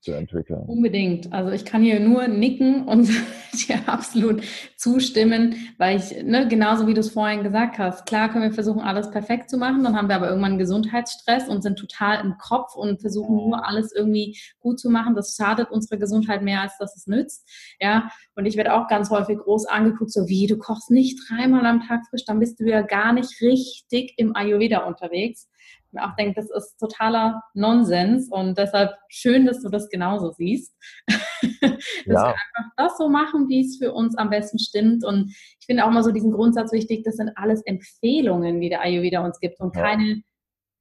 [0.08, 0.64] zu entwickeln.
[0.68, 1.34] Unbedingt.
[1.34, 3.10] Also ich kann hier nur nicken und
[3.68, 4.41] dir absolut
[4.78, 8.80] zustimmen, weil ich, ne, genauso wie du es vorhin gesagt hast, klar können wir versuchen,
[8.80, 12.74] alles perfekt zu machen, dann haben wir aber irgendwann Gesundheitsstress und sind total im Kopf
[12.74, 15.14] und versuchen nur alles irgendwie gut zu machen.
[15.14, 17.45] Das schadet unserer Gesundheit mehr, als dass es nützt.
[17.82, 21.66] Ja, und ich werde auch ganz häufig groß angeguckt, so wie, du kochst nicht dreimal
[21.66, 25.49] am Tag frisch, dann bist du ja gar nicht richtig im Ayurveda unterwegs
[25.92, 30.76] mir auch denke, das ist totaler Nonsens und deshalb schön, dass du das genauso siehst.
[31.08, 32.24] dass ja.
[32.24, 35.06] wir einfach das so machen, wie es für uns am besten stimmt.
[35.06, 35.30] Und
[35.60, 39.24] ich finde auch mal so diesen Grundsatz wichtig, das sind alles Empfehlungen, die der Ayurveda
[39.24, 39.82] uns gibt und ja.
[39.82, 40.22] keine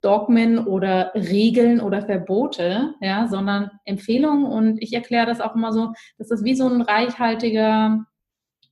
[0.03, 4.47] Dogmen oder Regeln oder Verbote, ja, sondern Empfehlungen.
[4.47, 8.05] Und ich erkläre das auch immer so, dass das wie so ein reichhaltiger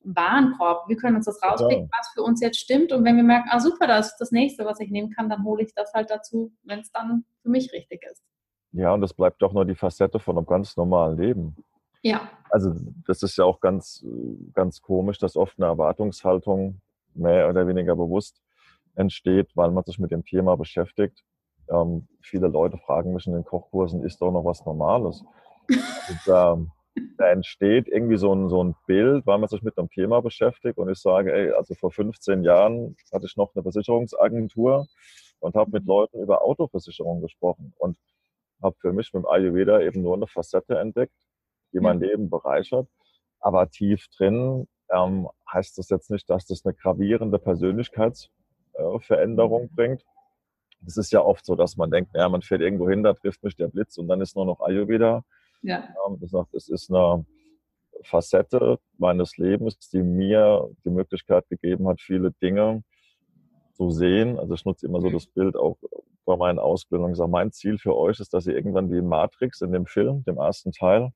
[0.05, 0.89] Warenkorb.
[0.89, 2.93] Wir können uns das rauspicken, was für uns jetzt stimmt.
[2.93, 5.45] Und wenn wir merken, ah super, das ist das nächste, was ich nehmen kann, dann
[5.45, 8.23] hole ich das halt dazu, wenn es dann für mich richtig ist.
[8.73, 11.57] Ja, und das bleibt doch nur die Facette von einem ganz normalen Leben.
[12.03, 12.29] Ja.
[12.51, 12.75] Also
[13.07, 14.05] das ist ja auch ganz,
[14.53, 16.81] ganz komisch, dass oft eine Erwartungshaltung
[17.15, 18.43] mehr oder weniger bewusst
[18.95, 21.25] entsteht, weil man sich mit dem Thema beschäftigt.
[21.69, 25.25] Ähm, viele Leute fragen mich in den Kochkursen, ist doch noch was Normales?
[25.69, 26.71] Und, ähm,
[27.17, 30.79] da entsteht irgendwie so ein, so ein Bild, weil man sich mit einem Thema beschäftigt
[30.79, 34.87] und ich sage, ey, also vor 15 Jahren hatte ich noch eine Versicherungsagentur
[35.41, 37.99] und habe mit Leuten über Autoversicherung gesprochen und
[38.63, 41.15] habe für mich mit dem Ayurveda eben nur eine Facette entdeckt,
[41.73, 42.89] die mein Leben bereichert.
[43.41, 50.05] Aber tief drin ähm, heißt das jetzt nicht, dass das eine gravierende Persönlichkeitsveränderung äh, bringt.
[50.81, 53.43] Das ist ja oft so, dass man denkt, ja, man fährt irgendwo hin, da trifft
[53.43, 55.25] mich der Blitz und dann ist nur noch Ayurveda.
[55.65, 55.89] Ja.
[56.21, 57.25] Das sagt, es ist eine
[58.03, 62.83] Facette meines Lebens, die mir die Möglichkeit gegeben hat, viele Dinge
[63.73, 64.39] zu sehen.
[64.39, 65.79] Also ich nutze immer so das Bild auch
[66.25, 67.13] bei meinen Ausbildungen.
[67.13, 70.25] Ich sage, mein Ziel für euch ist, dass ihr irgendwann wie Matrix in dem Film,
[70.25, 71.11] dem ersten Teil,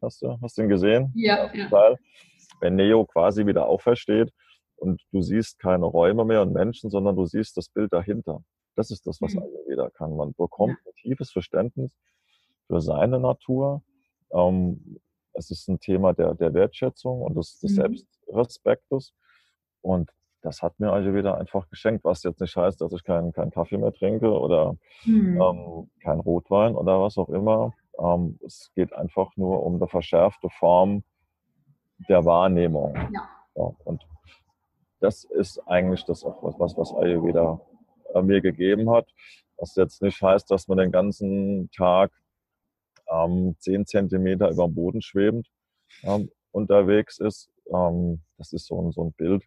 [0.00, 1.12] hast du, hast du ihn gesehen?
[1.14, 1.52] Ja.
[1.52, 1.68] ja.
[1.68, 1.96] Teil,
[2.60, 4.32] wenn Neo quasi wieder aufersteht
[4.76, 8.42] und du siehst keine Räume mehr und Menschen, sondern du siehst das Bild dahinter.
[8.76, 9.42] Das ist das, was mhm.
[9.42, 10.16] Ayurveda kann.
[10.16, 10.90] Man bekommt ja.
[10.90, 11.92] ein tiefes Verständnis
[12.68, 13.82] für seine Natur.
[14.32, 15.00] Ähm,
[15.32, 17.76] es ist ein Thema der, der Wertschätzung und des, des mhm.
[17.76, 19.14] Selbstrespektes.
[19.80, 20.10] Und
[20.42, 23.78] das hat mir Ayurveda einfach geschenkt, was jetzt nicht heißt, dass ich keinen kein Kaffee
[23.78, 25.40] mehr trinke oder mhm.
[25.40, 27.72] ähm, kein Rotwein oder was auch immer.
[27.98, 31.02] Ähm, es geht einfach nur um eine verschärfte Form
[32.08, 32.94] der Wahrnehmung.
[32.94, 33.28] Ja.
[33.56, 34.06] ja und
[35.00, 37.60] das ist eigentlich das auch was, was Ayurveda
[38.14, 39.08] äh, mir gegeben hat.
[39.56, 42.12] Was jetzt nicht heißt, dass man den ganzen Tag
[43.10, 45.48] ähm, 10 Zentimeter über dem Boden schwebend
[46.02, 47.50] ähm, unterwegs ist.
[47.72, 49.44] Ähm, das ist so ein, so ein Bild,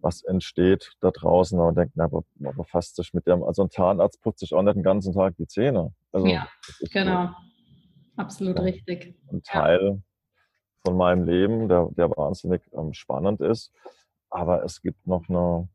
[0.00, 1.58] was entsteht da draußen.
[1.58, 4.54] Und man denkt, na, aber man befasst sich mit dem, also ein Zahnarzt putzt sich
[4.54, 5.92] auch nicht den ganzen Tag die Zähne.
[6.12, 6.48] Also, ja,
[6.92, 7.26] genau.
[7.26, 7.32] So,
[8.16, 9.14] Absolut ja, richtig.
[9.32, 9.98] Ein Teil ja.
[10.84, 13.72] von meinem Leben, der, der wahnsinnig ähm, spannend ist.
[14.28, 15.68] Aber es gibt noch eine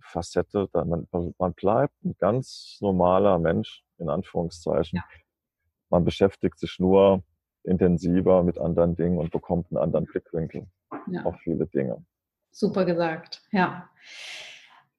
[0.00, 1.06] Facette, da man,
[1.38, 4.98] man bleibt ein ganz normaler Mensch, in Anführungszeichen.
[4.98, 5.04] Ja.
[5.92, 7.22] Man beschäftigt sich nur
[7.64, 10.66] intensiver mit anderen Dingen und bekommt einen anderen Blickwinkel
[11.10, 11.22] ja.
[11.24, 12.02] auf viele Dinge.
[12.50, 13.90] Super gesagt, ja.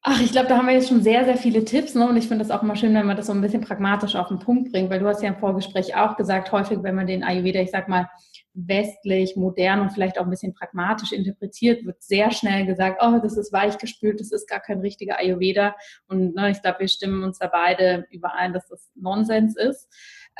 [0.03, 1.95] Ach, ich glaube, da haben wir jetzt schon sehr, sehr viele Tipps.
[1.95, 2.07] Ne?
[2.07, 4.27] Und ich finde das auch immer schön, wenn man das so ein bisschen pragmatisch auf
[4.27, 7.23] den Punkt bringt, weil du hast ja im Vorgespräch auch gesagt, häufig, wenn man den
[7.23, 8.07] Ayurveda, ich sag mal,
[8.53, 13.37] westlich, modern und vielleicht auch ein bisschen pragmatisch interpretiert, wird sehr schnell gesagt, oh, das
[13.37, 15.75] ist weichgespült, das ist gar kein richtiger Ayurveda.
[16.07, 19.87] Und ne, ich glaube, wir stimmen uns da beide überein, dass das Nonsens ist.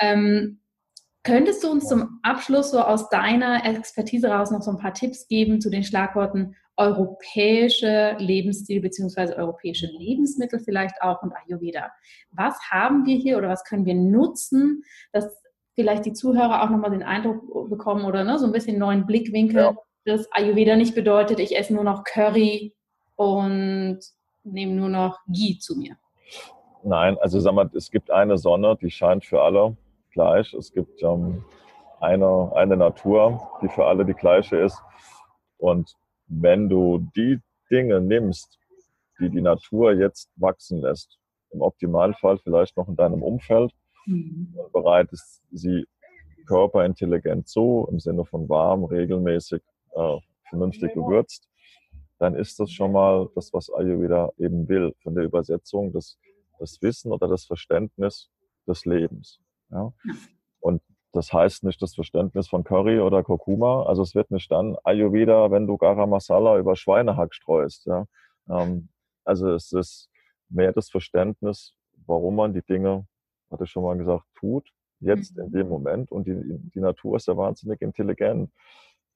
[0.00, 0.60] Ähm,
[1.22, 5.26] könntest du uns zum Abschluss so aus deiner Expertise raus noch so ein paar Tipps
[5.26, 11.90] geben zu den Schlagworten europäische Lebensstil beziehungsweise europäische Lebensmittel vielleicht auch und Ayurveda?
[12.32, 14.82] Was haben wir hier oder was können wir nutzen,
[15.12, 15.40] dass
[15.74, 19.62] vielleicht die Zuhörer auch nochmal den Eindruck bekommen oder ne, so ein bisschen neuen Blickwinkel,
[19.62, 19.76] ja.
[20.04, 22.74] dass Ayurveda nicht bedeutet, ich esse nur noch Curry
[23.16, 24.00] und
[24.42, 25.96] nehme nur noch Ghee zu mir.
[26.82, 29.76] Nein, also sag mal, es gibt eine Sonne, die scheint für alle
[30.14, 30.54] gleich.
[30.54, 31.44] Es gibt ähm,
[32.00, 34.80] eine, eine Natur, die für alle die gleiche ist.
[35.58, 35.94] Und
[36.26, 37.40] wenn du die
[37.70, 38.58] Dinge nimmst,
[39.20, 41.18] die die Natur jetzt wachsen lässt,
[41.50, 43.72] im Optimalfall vielleicht noch in deinem Umfeld,
[44.06, 44.54] mhm.
[44.72, 45.86] bereitest sie
[46.46, 49.62] körperintelligent zu, im Sinne von warm, regelmäßig,
[49.94, 50.16] äh,
[50.48, 51.48] vernünftig gewürzt,
[52.18, 56.18] dann ist das schon mal das, was Ayurveda eben will, von der Übersetzung, das,
[56.58, 58.30] das Wissen oder das Verständnis
[58.66, 59.40] des Lebens.
[59.74, 59.92] Ja?
[60.60, 63.84] Und das heißt nicht das Verständnis von Curry oder Kurkuma.
[63.84, 67.86] Also es wird nicht dann Ayurveda, wenn du Garam Masala über Schweinehack streust.
[67.86, 68.06] Ja?
[68.48, 68.88] Ähm,
[69.24, 70.08] also es ist
[70.48, 71.74] mehr das Verständnis,
[72.06, 73.06] warum man die Dinge
[73.54, 74.68] hatte ich schon mal gesagt, tut,
[75.00, 75.52] jetzt in mhm.
[75.52, 76.12] dem Moment.
[76.12, 76.34] Und die,
[76.74, 78.50] die Natur ist ja wahnsinnig intelligent.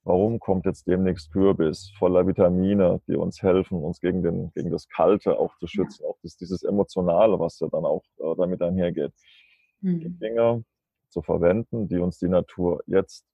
[0.04, 4.88] Warum kommt jetzt demnächst Kürbis voller Vitamine, die uns helfen, uns gegen, den, gegen das
[4.88, 9.12] Kalte auch zu schützen, auch das, dieses Emotionale, was ja dann auch äh, damit einhergeht.
[9.80, 10.00] Mhm.
[10.00, 10.64] Die Dinge
[11.08, 13.24] zu verwenden, die uns die Natur jetzt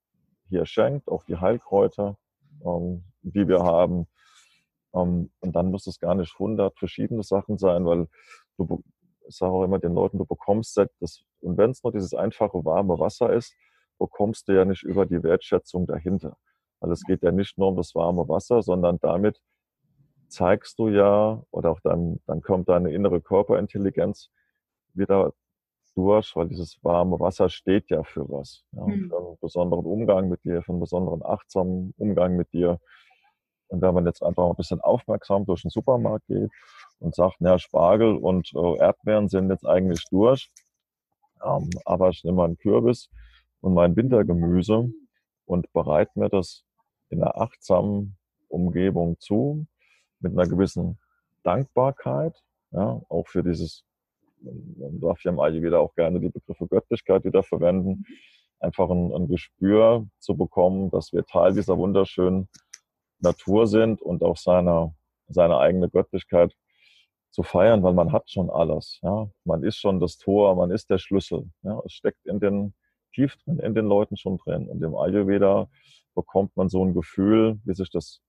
[0.49, 2.17] hier schenkt, auch die Heilkräuter,
[2.65, 4.07] ähm, die wir haben.
[4.95, 8.09] Ähm, und dann muss es gar nicht hundert verschiedene Sachen sein, weil
[8.57, 8.83] du,
[9.27, 12.65] ich sage auch immer den Leuten, du bekommst das, und wenn es nur dieses einfache
[12.65, 13.55] warme Wasser ist,
[13.99, 16.37] bekommst du ja nicht über die Wertschätzung dahinter.
[16.81, 19.41] Weil es geht ja nicht nur um das warme Wasser, sondern damit
[20.29, 24.31] zeigst du ja, oder auch dann, dann kommt deine innere Körperintelligenz
[24.93, 25.33] wieder
[25.95, 28.65] durch, weil dieses warme Wasser steht ja für was.
[28.73, 29.09] Ja, mhm.
[29.09, 32.81] Für einen besonderen Umgang mit dir, für einen besonderen achtsamen Umgang mit dir.
[33.69, 36.51] Und wenn man jetzt einfach ein bisschen aufmerksam durch den Supermarkt geht
[37.01, 40.51] und sagt, naja, Spargel und äh, Erdbeeren sind jetzt eigentlich durch,
[41.45, 43.11] ähm, aber ich nehme meinen Kürbis
[43.61, 44.91] und mein Wintergemüse
[45.47, 46.65] und bereite mir das
[47.09, 48.17] in einer achtsamen
[48.49, 49.67] Umgebung zu,
[50.21, 50.99] mit einer gewissen
[51.43, 53.85] Dankbarkeit, ja, auch für dieses,
[54.45, 58.05] man darf ja im Ayurveda auch gerne die Begriffe Göttlichkeit wieder verwenden,
[58.61, 62.49] einfach ein, ein Gespür zu bekommen, dass wir Teil dieser wunderschönen
[63.21, 64.95] Natur sind und auch seine,
[65.29, 66.55] seine eigene Göttlichkeit
[67.31, 69.01] zu feiern, weil man hat schon alles.
[69.03, 69.29] Ja?
[69.45, 71.51] Man ist schon das Tor, man ist der Schlüssel.
[71.63, 71.81] Ja?
[71.85, 72.75] Es steckt in den,
[73.13, 74.69] tief drin, in den Leuten schon drin.
[74.69, 75.69] Und im Ayurveda
[76.15, 78.21] bekommt man so ein Gefühl, wie sich das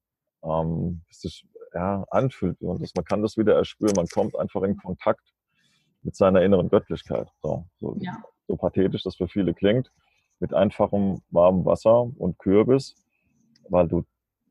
[0.46, 2.60] ähm, wie sich, ja, anfühlt.
[2.62, 3.94] Und das, man kann das wieder erspüren.
[3.96, 5.24] Man kommt einfach in Kontakt
[6.06, 7.28] mit seiner inneren Göttlichkeit.
[7.42, 8.22] So, so, ja.
[8.48, 9.92] so pathetisch das für viele klingt.
[10.40, 12.96] Mit einfachem warmem Wasser und Kürbis,
[13.70, 14.04] weil du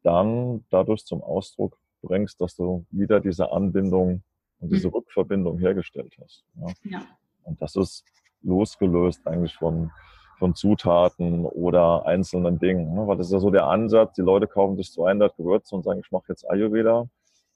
[0.03, 4.23] dann dadurch zum Ausdruck bringst, dass du wieder diese Anbindung
[4.61, 4.95] und diese mhm.
[4.95, 6.45] Rückverbindung hergestellt hast.
[6.57, 6.67] Ja.
[6.85, 7.03] ja.
[7.45, 8.05] Und das ist
[8.43, 9.91] losgelöst eigentlich von,
[10.39, 12.95] von Zutaten oder einzelnen Dingen.
[12.95, 13.07] Ne?
[13.07, 16.01] Weil das ist ja so der Ansatz, die Leute kaufen sich 200 Gewürze und sagen,
[16.05, 17.09] ich mache jetzt Ayurveda.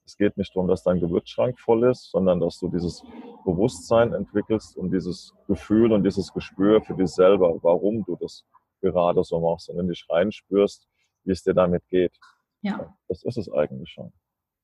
[0.08, 3.04] Es geht nicht darum, dass dein Gewürzschrank voll ist, sondern dass du dieses
[3.44, 8.42] Bewusstsein entwickelst und dieses Gefühl und dieses Gespür für dich selber, warum du das
[8.80, 10.88] gerade so machst und in dich reinspürst,
[11.24, 12.18] wie es dir damit geht.
[12.62, 12.96] Ja.
[13.08, 14.10] Das ist es eigentlich schon.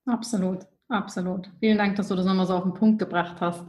[0.07, 0.67] Absolut.
[0.89, 1.51] Absolut.
[1.61, 3.67] Vielen Dank, dass du das nochmal so auf den Punkt gebracht hast.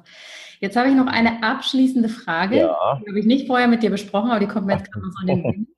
[0.61, 2.59] Jetzt habe ich noch eine abschließende Frage.
[2.59, 3.01] Ja.
[3.01, 5.27] Die habe ich nicht vorher mit dir besprochen, aber die kommt mir jetzt gerade so
[5.27, 5.74] in den Sinn.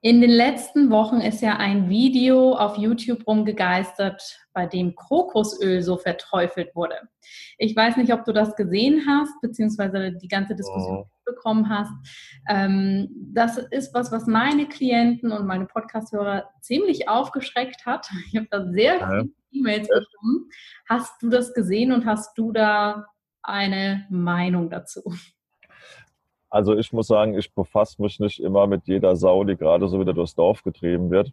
[0.00, 4.22] In den letzten Wochen ist ja ein Video auf YouTube rumgegeistert,
[4.52, 6.94] bei dem Kokosöl so verteufelt wurde.
[7.58, 11.08] Ich weiß nicht, ob du das gesehen hast, beziehungsweise die ganze Diskussion oh.
[11.24, 11.90] bekommen hast.
[12.48, 18.08] Ähm, das ist was, was meine Klienten und meine Podcast-Hörer ziemlich aufgeschreckt hat.
[18.28, 19.10] Ich habe da sehr ja.
[19.10, 20.48] viele E-Mails bekommen.
[20.88, 23.06] Hast du das gesehen und hast du da
[23.42, 25.02] eine Meinung dazu?
[26.50, 30.00] Also ich muss sagen, ich befasse mich nicht immer mit jeder Sau, die gerade so
[30.00, 31.32] wieder durchs Dorf getrieben wird,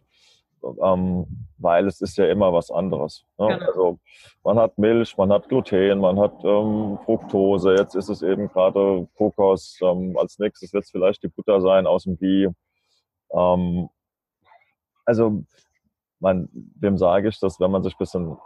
[0.82, 1.26] ähm,
[1.58, 3.24] weil es ist ja immer was anderes.
[3.38, 3.48] Ne?
[3.48, 3.66] Genau.
[3.66, 3.98] Also
[4.44, 9.08] man hat Milch, man hat Gluten, man hat ähm, Fructose, jetzt ist es eben gerade
[9.16, 12.48] Kokos, ähm, als nächstes wird es vielleicht die Butter sein aus dem Ghee.
[13.32, 13.88] Ähm,
[15.06, 15.44] also
[16.20, 18.36] man, wem sage ich das, wenn man sich ein bisschen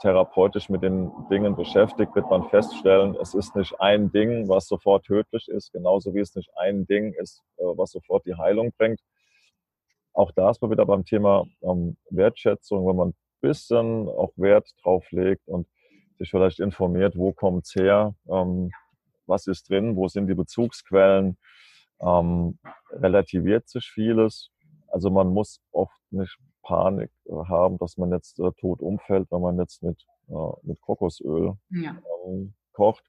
[0.00, 5.04] therapeutisch mit den Dingen beschäftigt, wird man feststellen, es ist nicht ein Ding, was sofort
[5.04, 9.00] tödlich ist, genauso wie es nicht ein Ding ist, äh, was sofort die Heilung bringt.
[10.12, 14.70] Auch da ist man wieder beim Thema ähm, Wertschätzung, wenn man ein bisschen auch Wert
[14.82, 15.66] drauf legt und
[16.18, 18.70] sich vielleicht informiert, wo kommt es her, ähm,
[19.26, 21.38] was ist drin, wo sind die Bezugsquellen,
[22.00, 22.58] ähm,
[22.90, 24.50] relativiert sich vieles.
[24.88, 29.40] Also man muss oft nicht Panik äh, haben, dass man jetzt äh, tot umfällt, wenn
[29.40, 31.96] man jetzt mit, äh, mit Kokosöl ja.
[32.26, 33.04] ähm, kocht.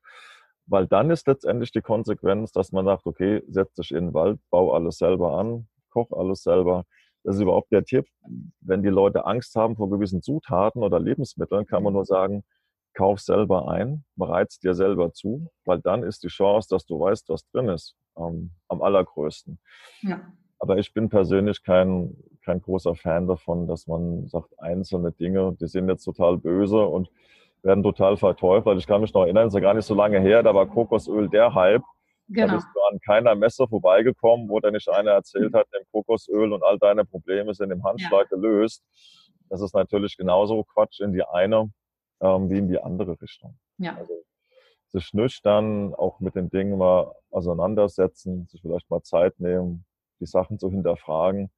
[0.66, 4.40] Weil dann ist letztendlich die Konsequenz, dass man sagt, okay, setz dich in den Wald,
[4.50, 6.86] bau alles selber an, koch alles selber.
[7.24, 8.06] Das ist überhaupt der Tipp.
[8.62, 12.44] Wenn die Leute Angst haben vor gewissen Zutaten oder Lebensmitteln, kann man nur sagen,
[12.94, 17.30] kauf selber ein, bereits dir selber zu, weil dann ist die Chance, dass du weißt,
[17.30, 19.60] was drin ist, ähm, am allergrößten.
[20.02, 20.22] Ja.
[20.60, 25.68] Aber ich bin persönlich kein, kein großer Fan davon, dass man sagt, einzelne Dinge, die
[25.68, 27.10] sind jetzt total böse und
[27.62, 28.78] werden total verteufelt.
[28.78, 30.68] Ich kann mich noch erinnern, es ist ja gar nicht so lange her, da war
[30.68, 31.84] Kokosöl der Hype.
[32.28, 32.48] Genau.
[32.48, 36.52] Da bist du an keiner Messe vorbeigekommen, wo da nicht einer erzählt hat, dem Kokosöl
[36.54, 38.38] und all deine Probleme sind im Handschlag ja.
[38.38, 38.84] gelöst.
[39.50, 41.72] Das ist natürlich genauso Quatsch in die eine
[42.22, 43.58] ähm, wie in die andere Richtung.
[43.78, 43.96] Ja.
[43.98, 44.14] Also
[44.88, 49.86] sich nüchtern auch mit den Dingen mal auseinandersetzen, sich vielleicht mal Zeit nehmen,
[50.20, 51.52] die Sachen zu hinterfragen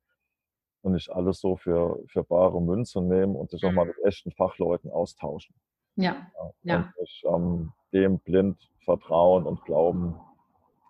[0.85, 3.93] und nicht alles so für, für bare Münze nehmen und sich auch mal mhm.
[3.97, 5.55] mit echten Fachleuten austauschen.
[5.95, 6.15] Ja.
[6.61, 6.77] ja.
[6.77, 10.13] Und nicht ähm, dem blind vertrauen und glauben,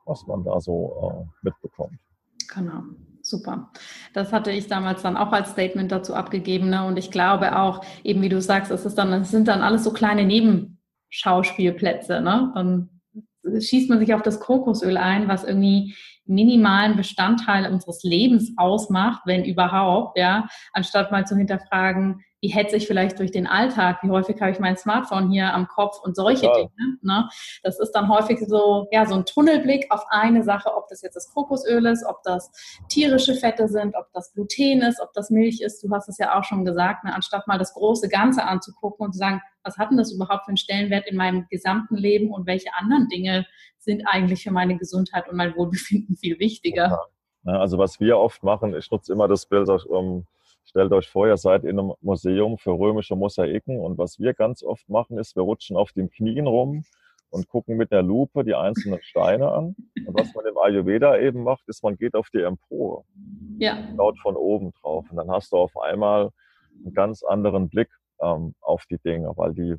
[0.06, 1.98] was man da so äh, mitbekommt.
[2.54, 2.84] Genau,
[3.22, 3.72] super.
[4.14, 6.70] Das hatte ich damals dann auch als Statement dazu abgegeben.
[6.70, 6.86] Ne?
[6.86, 9.86] Und ich glaube auch, eben wie du sagst, es, ist dann, es sind dann alles
[9.86, 12.20] so kleine Nebenschauspielplätze.
[12.20, 12.52] Ne?
[12.54, 12.95] Dann
[13.60, 19.46] schießt man sich auf das Kokosöl ein, was irgendwie minimalen Bestandteil unseres Lebens ausmacht, wenn
[19.46, 24.40] überhaupt, ja, anstatt mal zu hinterfragen, wie hetze ich vielleicht durch den Alltag, wie häufig
[24.40, 26.68] habe ich mein Smartphone hier am Kopf und solche Total.
[26.68, 26.98] Dinge.
[27.02, 27.28] Ne?
[27.64, 31.16] Das ist dann häufig so, ja, so ein Tunnelblick auf eine Sache, ob das jetzt
[31.16, 32.52] das Kokosöl ist, ob das
[32.88, 35.84] tierische Fette sind, ob das Gluten ist, ob das Milch ist.
[35.84, 37.16] Du hast es ja auch schon gesagt, ne?
[37.16, 40.50] anstatt mal das große Ganze anzugucken und zu sagen, was hat denn das überhaupt für
[40.50, 43.48] einen Stellenwert in meinem gesamten Leben und welche anderen Dinge
[43.80, 47.08] sind eigentlich für meine Gesundheit und mein Wohlbefinden viel wichtiger.
[47.44, 50.28] Ja, also was wir oft machen, ich nutze immer das Bild, um,
[50.76, 54.62] stellt euch vor, ihr seid in einem Museum für römische Mosaiken und was wir ganz
[54.62, 56.84] oft machen, ist, wir rutschen auf den Knien rum
[57.30, 59.78] und gucken mit der Lupe die einzelnen Steine an.
[60.06, 63.06] Und was man im Ayurveda eben macht, ist, man geht auf die Empore.
[63.58, 63.88] Ja.
[63.96, 65.06] Schaut von oben drauf.
[65.10, 66.32] Und dann hast du auf einmal
[66.84, 67.90] einen ganz anderen Blick
[68.22, 69.76] ähm, auf die Dinge, weil die,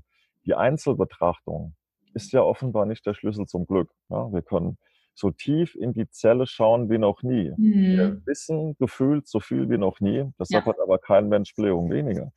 [0.47, 1.75] die Einzelbetrachtung
[2.15, 3.91] ist ja offenbar nicht der Schlüssel zum Glück.
[4.09, 4.79] Ja, wir können
[5.17, 7.51] so tief in die Zelle schauen wie noch nie.
[7.57, 7.97] Mhm.
[7.97, 10.31] Wir wissen gefühlt so viel wie noch nie.
[10.39, 10.73] Deshalb ja.
[10.73, 12.33] hat aber kein Mensch Blähung weniger.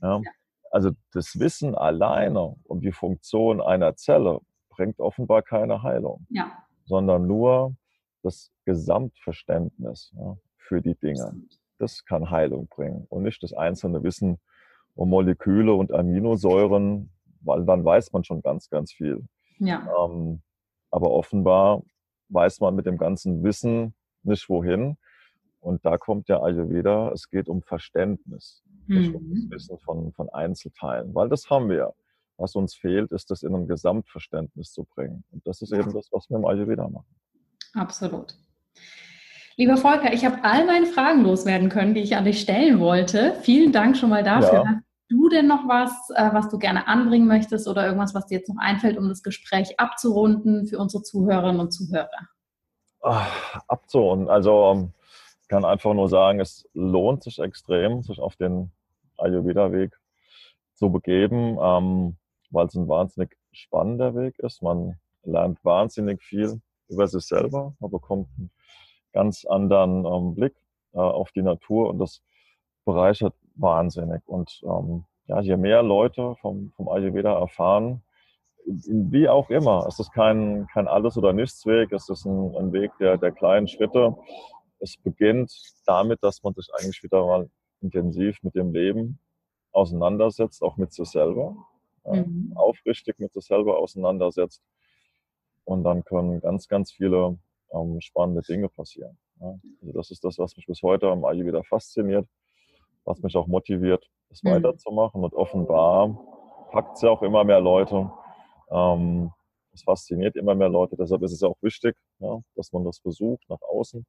[0.00, 0.16] Ja.
[0.16, 0.30] ja.
[0.70, 6.26] Also das Wissen alleine um die Funktion einer Zelle bringt offenbar keine Heilung,
[6.86, 7.76] sondern nur
[8.22, 10.14] das Gesamtverständnis
[10.56, 11.34] für die Dinge.
[11.78, 14.38] Das kann Heilung bringen und nicht das einzelne Wissen
[14.94, 17.12] um Moleküle und Aminosäuren,
[17.42, 19.26] weil dann weiß man schon ganz, ganz viel.
[19.58, 19.86] Ja.
[20.02, 20.40] Ähm,
[20.90, 21.82] aber offenbar
[22.32, 24.96] weiß man mit dem ganzen Wissen nicht wohin.
[25.60, 28.98] Und da kommt der Ayurveda, es geht um Verständnis, mhm.
[28.98, 29.50] nicht um das mhm.
[29.50, 31.94] Wissen von, von Einzelteilen, weil das haben wir.
[32.38, 35.22] Was uns fehlt, ist das in ein Gesamtverständnis zu bringen.
[35.30, 35.78] Und das ist ja.
[35.78, 37.14] eben das, was wir im Ayurveda machen.
[37.74, 38.34] Absolut.
[39.56, 43.34] Lieber Volker, ich habe all meine Fragen loswerden können, die ich an dich stellen wollte.
[43.42, 44.64] Vielen Dank schon mal dafür.
[44.64, 44.80] Ja.
[45.32, 48.60] Denn noch was, äh, was du gerne anbringen möchtest oder irgendwas, was dir jetzt noch
[48.60, 52.28] einfällt, um das Gespräch abzurunden für unsere Zuhörerinnen und Zuhörer?
[53.00, 54.28] Ach, abzurunden.
[54.28, 54.92] Also ähm,
[55.40, 58.70] ich kann einfach nur sagen, es lohnt sich extrem, sich auf den
[59.18, 59.98] Ayurveda-Weg
[60.74, 61.58] zu begeben.
[61.60, 62.16] Ähm,
[62.52, 64.62] weil es ein wahnsinnig spannender Weg ist.
[64.62, 67.74] Man lernt wahnsinnig viel über sich selber.
[67.80, 68.50] Man bekommt einen
[69.12, 70.54] ganz anderen ähm, Blick
[70.92, 72.22] äh, auf die Natur und das
[72.84, 74.22] bereichert wahnsinnig.
[74.26, 78.02] Und ähm, ja, je mehr Leute vom, vom Ayurveda erfahren,
[78.66, 82.92] wie auch immer, es ist kein, kein Alles- oder Nichts-Weg, es ist ein, ein Weg
[83.00, 84.14] der, der kleinen Schritte.
[84.78, 85.52] Es beginnt
[85.86, 89.18] damit, dass man sich eigentlich wieder mal intensiv mit dem Leben
[89.72, 91.56] auseinandersetzt, auch mit sich selber,
[92.04, 92.52] mhm.
[92.54, 94.62] aufrichtig mit sich selber auseinandersetzt.
[95.64, 97.38] Und dann können ganz, ganz viele
[97.72, 99.16] ähm, spannende Dinge passieren.
[99.40, 99.58] Ja.
[99.80, 102.28] Also das ist das, was mich bis heute am Ayurveda fasziniert,
[103.04, 104.50] was mich auch motiviert, es mhm.
[104.50, 105.22] weiterzumachen.
[105.22, 106.18] Und offenbar
[106.70, 108.10] packt es ja auch immer mehr Leute.
[108.70, 109.30] Ähm,
[109.72, 110.96] es fasziniert immer mehr Leute.
[110.96, 114.04] Deshalb ist es ja auch wichtig, ja, dass man das versucht, nach außen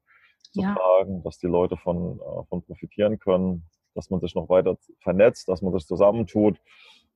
[0.51, 0.75] zu ja.
[0.75, 3.63] tragen, dass die Leute von, äh, von profitieren können,
[3.95, 6.59] dass man sich noch weiter vernetzt, dass man sich zusammentut,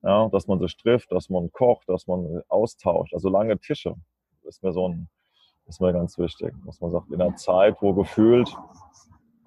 [0.02, 3.14] ja, dass man sich trifft, dass man kocht, dass man austauscht.
[3.14, 3.94] Also lange Tische
[4.44, 5.08] ist mir so ein,
[5.66, 8.56] ist mir ganz wichtig, dass man sagt, in einer Zeit, wo gefühlt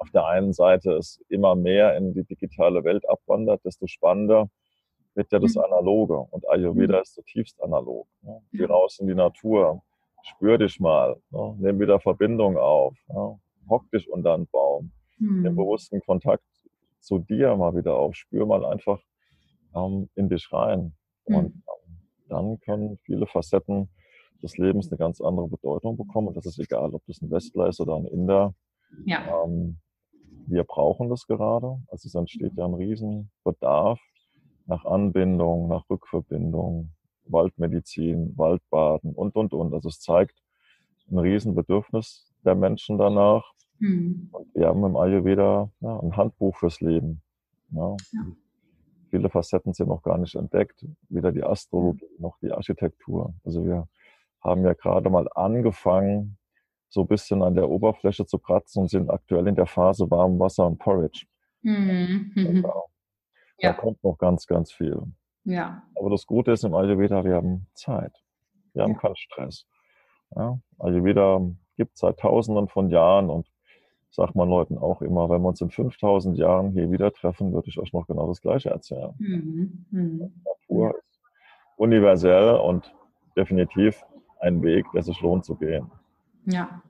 [0.02, 4.50] auf der einen Seite es immer mehr in die digitale Welt abwandert, desto spannender
[5.14, 5.62] wird ja das mhm.
[5.62, 6.18] Analoge.
[6.18, 7.02] Und Ayurveda mhm.
[7.04, 8.08] ist zutiefst analog.
[8.24, 8.42] Ne?
[8.52, 9.84] Geh raus in die Natur,
[10.24, 11.56] spür dich mal, ne?
[11.60, 13.40] nimm wieder Verbindung auf, ne?
[13.70, 15.44] hock dich unter einen Baum, mhm.
[15.44, 16.46] den bewussten Kontakt
[17.00, 19.00] zu dir mal wieder auf, spür mal einfach
[19.76, 20.96] ähm, in dich rein.
[21.28, 21.36] Mhm.
[21.36, 21.98] Und ähm,
[22.28, 23.88] dann können viele Facetten
[24.42, 26.30] des Lebens eine ganz andere Bedeutung bekommen.
[26.30, 28.56] Und das ist egal, ob das ein Westler ist oder ein Inder.
[29.06, 29.44] Ja.
[29.44, 29.78] Ähm,
[30.48, 31.80] wir brauchen das gerade.
[31.88, 34.00] Also es entsteht ja ein Riesenbedarf
[34.66, 36.92] nach Anbindung, nach Rückverbindung,
[37.26, 39.74] Waldmedizin, Waldbaden und, und, und.
[39.74, 40.42] Also es zeigt
[41.10, 43.44] ein Riesenbedürfnis der Menschen danach.
[43.80, 44.30] Mhm.
[44.32, 47.22] Und wir haben im Ayurveda ja, ein Handbuch fürs Leben.
[47.72, 47.96] Ja.
[48.12, 48.26] ja.
[49.10, 50.86] Viele Facetten sind noch gar nicht entdeckt.
[51.10, 53.34] Weder die Astrologie noch die Architektur.
[53.44, 53.88] Also wir
[54.42, 56.38] haben ja gerade mal angefangen,
[56.92, 60.38] so ein bisschen an der Oberfläche zu kratzen und sind aktuell in der Phase warm
[60.40, 61.26] Wasser und Porridge.
[61.62, 62.32] Mhm.
[62.36, 62.86] Genau.
[63.58, 63.72] Ja.
[63.72, 65.02] Da kommt noch ganz, ganz viel.
[65.46, 65.84] Ja.
[65.96, 68.14] Aber das Gute ist im Ayurveda, wir haben Zeit.
[68.74, 69.00] Wir haben ja.
[69.00, 69.66] keinen Stress.
[70.36, 70.60] Ja?
[70.80, 71.42] Ayurveda
[71.78, 73.48] gibt seit Tausenden von Jahren und
[74.10, 77.70] sagt man Leuten auch immer, wenn wir uns in 5000 Jahren hier wieder treffen, würde
[77.70, 79.14] ich euch noch genau das Gleiche erzählen.
[79.18, 79.86] Mhm.
[79.92, 80.44] Mhm.
[80.44, 81.22] Natur ist
[81.78, 82.94] universell und
[83.38, 84.04] definitiv
[84.42, 85.90] ein Weg, der sich lohnt zu gehen.
[86.46, 86.82] Ja.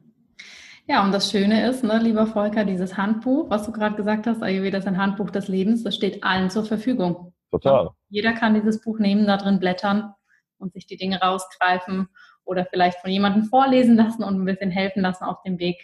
[0.88, 4.41] Ja, und das Schöne ist, ne, lieber Volker, dieses Handbuch, was du gerade gesagt hast,
[4.41, 7.34] Ayurveda ist ein Handbuch des Lebens, das steht allen zur Verfügung.
[7.52, 7.86] Total.
[7.86, 10.14] Ja, jeder kann dieses Buch nehmen, da drin blättern
[10.58, 12.10] und sich die Dinge rausgreifen
[12.43, 15.78] oder vielleicht von jemandem vorlesen lassen und ein bisschen helfen lassen auf dem Weg.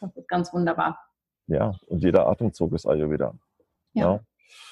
[0.00, 0.98] Das ist ganz wunderbar.
[1.46, 3.34] Ja, und jeder Atemzug ist Ayurveda.
[3.92, 4.20] Ja.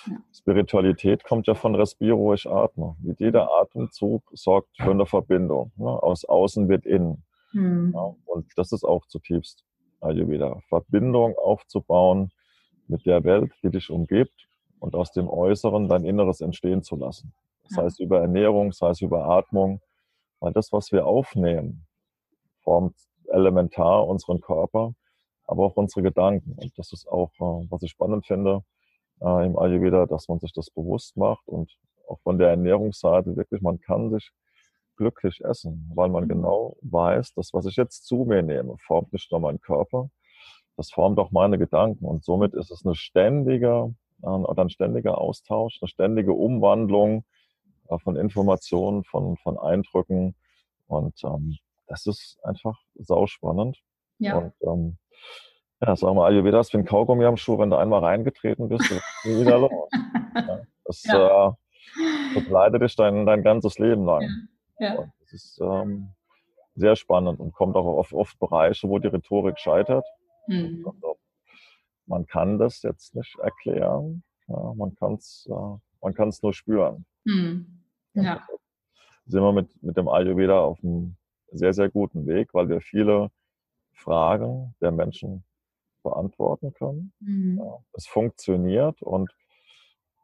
[0.07, 0.17] ja.
[0.33, 2.97] Spiritualität kommt ja von Respiro, ich atme.
[3.19, 5.73] Jeder Atemzug sorgt für eine Verbindung.
[5.77, 5.89] Ne?
[5.89, 7.25] Aus außen wird innen.
[7.55, 7.93] Mhm.
[7.95, 9.65] Ja, und das ist auch zutiefst
[10.01, 10.61] Ayurveda.
[10.69, 12.31] Verbindung aufzubauen
[12.89, 14.49] mit der Welt, die dich umgibt
[14.81, 17.33] und aus dem Äußeren dein Inneres entstehen zu lassen.
[17.69, 19.81] Das heißt über Ernährung, das heißt über Atmung,
[20.41, 21.87] weil das, was wir aufnehmen,
[22.63, 22.95] formt
[23.33, 24.95] elementar unseren Körper,
[25.47, 26.57] aber auch unsere Gedanken.
[26.61, 28.63] Und das ist auch, äh, was ich spannend finde
[29.21, 31.71] äh, im Ayurveda, dass man sich das bewusst macht und
[32.09, 34.31] auch von der Ernährungsseite wirklich, man kann sich
[34.97, 36.29] glücklich essen, weil man mhm.
[36.29, 40.11] genau weiß, dass was ich jetzt zu mir nehme, formt nicht nur meinen Körper,
[40.77, 42.05] das formt auch meine Gedanken.
[42.05, 47.25] Und somit ist es eine ständige äh, oder ein ständiger Austausch, eine ständige Umwandlung
[47.89, 50.35] äh, von Informationen, von, von Eindrücken.
[50.87, 53.79] Und ähm, das ist einfach sauspannend.
[54.19, 54.39] Ja.
[54.39, 54.99] Und ähm,
[55.81, 58.91] ja, sagen wir Ayurveda ist wie ein Kaugummi am Schuh, wenn du einmal reingetreten bist,
[58.91, 59.71] ist es wieder los.
[60.37, 61.49] Ja, das ja.
[61.51, 64.23] äh, begleitet dich dein, dein ganzes Leben lang.
[64.23, 64.29] Ja.
[64.79, 64.95] Ja.
[64.97, 66.11] Und das ist ähm,
[66.75, 70.05] sehr spannend und kommt auch auf oft Bereiche, wo die Rhetorik scheitert.
[70.47, 70.85] Mhm.
[70.87, 71.17] Also,
[72.07, 77.07] man kann das jetzt nicht erklären, ja, man kann es äh, man kann's nur spüren.
[77.25, 77.83] Mhm.
[78.13, 78.47] Ja.
[79.27, 81.17] Sind wir mit, mit dem Ayurveda auf einem
[81.51, 83.31] sehr, sehr guten Weg, weil wir viele
[83.93, 85.45] Fragen der Menschen
[86.03, 87.13] beantworten können.
[87.21, 87.59] Mhm.
[87.59, 89.35] Ja, es funktioniert und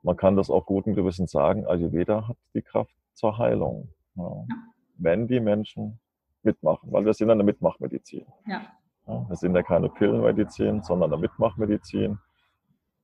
[0.02, 3.88] man kann das auch guten Gewissen sagen, Ayurveda hat die Kraft zur Heilung.
[4.20, 4.56] Ja.
[4.96, 5.98] Wenn die Menschen
[6.42, 8.26] mitmachen, weil wir sind eine Mitmachmedizin.
[8.46, 8.62] Ja.
[9.06, 12.18] Ja, wir sind ja keine Pillenmedizin, sondern eine Mitmachmedizin.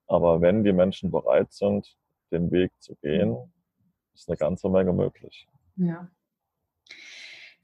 [0.07, 1.97] Aber wenn die Menschen bereit sind,
[2.31, 3.37] den Weg zu gehen,
[4.15, 5.49] ist eine ganze Menge möglich.
[5.77, 6.09] Ja.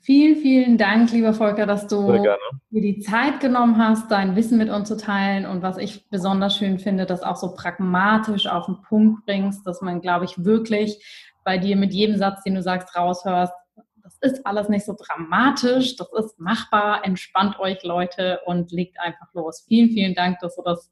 [0.01, 4.69] Vielen, vielen Dank, lieber Volker, dass du dir die Zeit genommen hast, dein Wissen mit
[4.69, 8.83] uns zu teilen und was ich besonders schön finde, das auch so pragmatisch auf den
[8.83, 12.97] Punkt bringst, dass man, glaube ich, wirklich bei dir mit jedem Satz, den du sagst,
[12.97, 13.53] raushörst,
[14.03, 19.32] das ist alles nicht so dramatisch, das ist machbar, entspannt euch Leute und legt einfach
[19.32, 19.64] los.
[19.66, 20.90] Vielen, vielen Dank, dass du das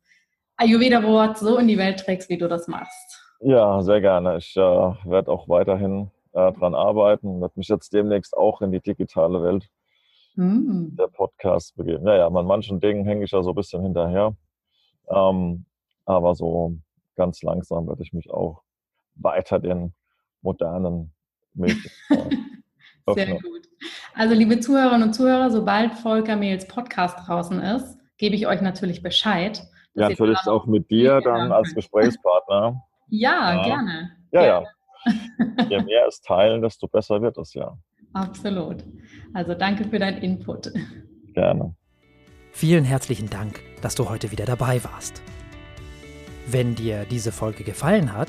[0.57, 3.21] Ayurveda-Wort so in die Welt trägst, wie du das machst.
[3.41, 4.37] Ja, sehr gerne.
[4.37, 8.81] Ich äh, werde auch weiterhin äh, dran arbeiten, werde mich jetzt demnächst auch in die
[8.81, 9.69] digitale Welt
[10.35, 10.97] mm.
[10.97, 12.05] der Podcasts begeben.
[12.05, 14.37] Naja, an manchen Dingen hänge ich ja so ein bisschen hinterher.
[15.09, 15.65] Ähm,
[16.05, 16.77] aber so
[17.17, 18.63] ganz langsam werde ich mich auch
[19.15, 19.95] weiter den
[20.43, 21.13] modernen
[21.55, 21.91] Medien.
[23.15, 23.69] Sehr gut.
[24.15, 29.03] Also, liebe Zuhörerinnen und Zuhörer, sobald Volker Mehls Podcast draußen ist, gebe ich euch natürlich
[29.03, 29.63] Bescheid.
[29.95, 32.83] Ja, natürlich auch mit dir dann als Gesprächspartner.
[33.13, 33.63] Ja, ja.
[33.65, 34.11] gerne.
[34.31, 34.67] Ja, gerne.
[35.07, 35.65] ja.
[35.69, 37.77] Je mehr es teilen, desto besser wird es ja.
[38.13, 38.85] Absolut.
[39.35, 40.71] Also danke für deinen Input.
[41.35, 41.75] Gerne.
[42.53, 45.23] Vielen herzlichen Dank, dass du heute wieder dabei warst.
[46.47, 48.29] Wenn dir diese Folge gefallen hat,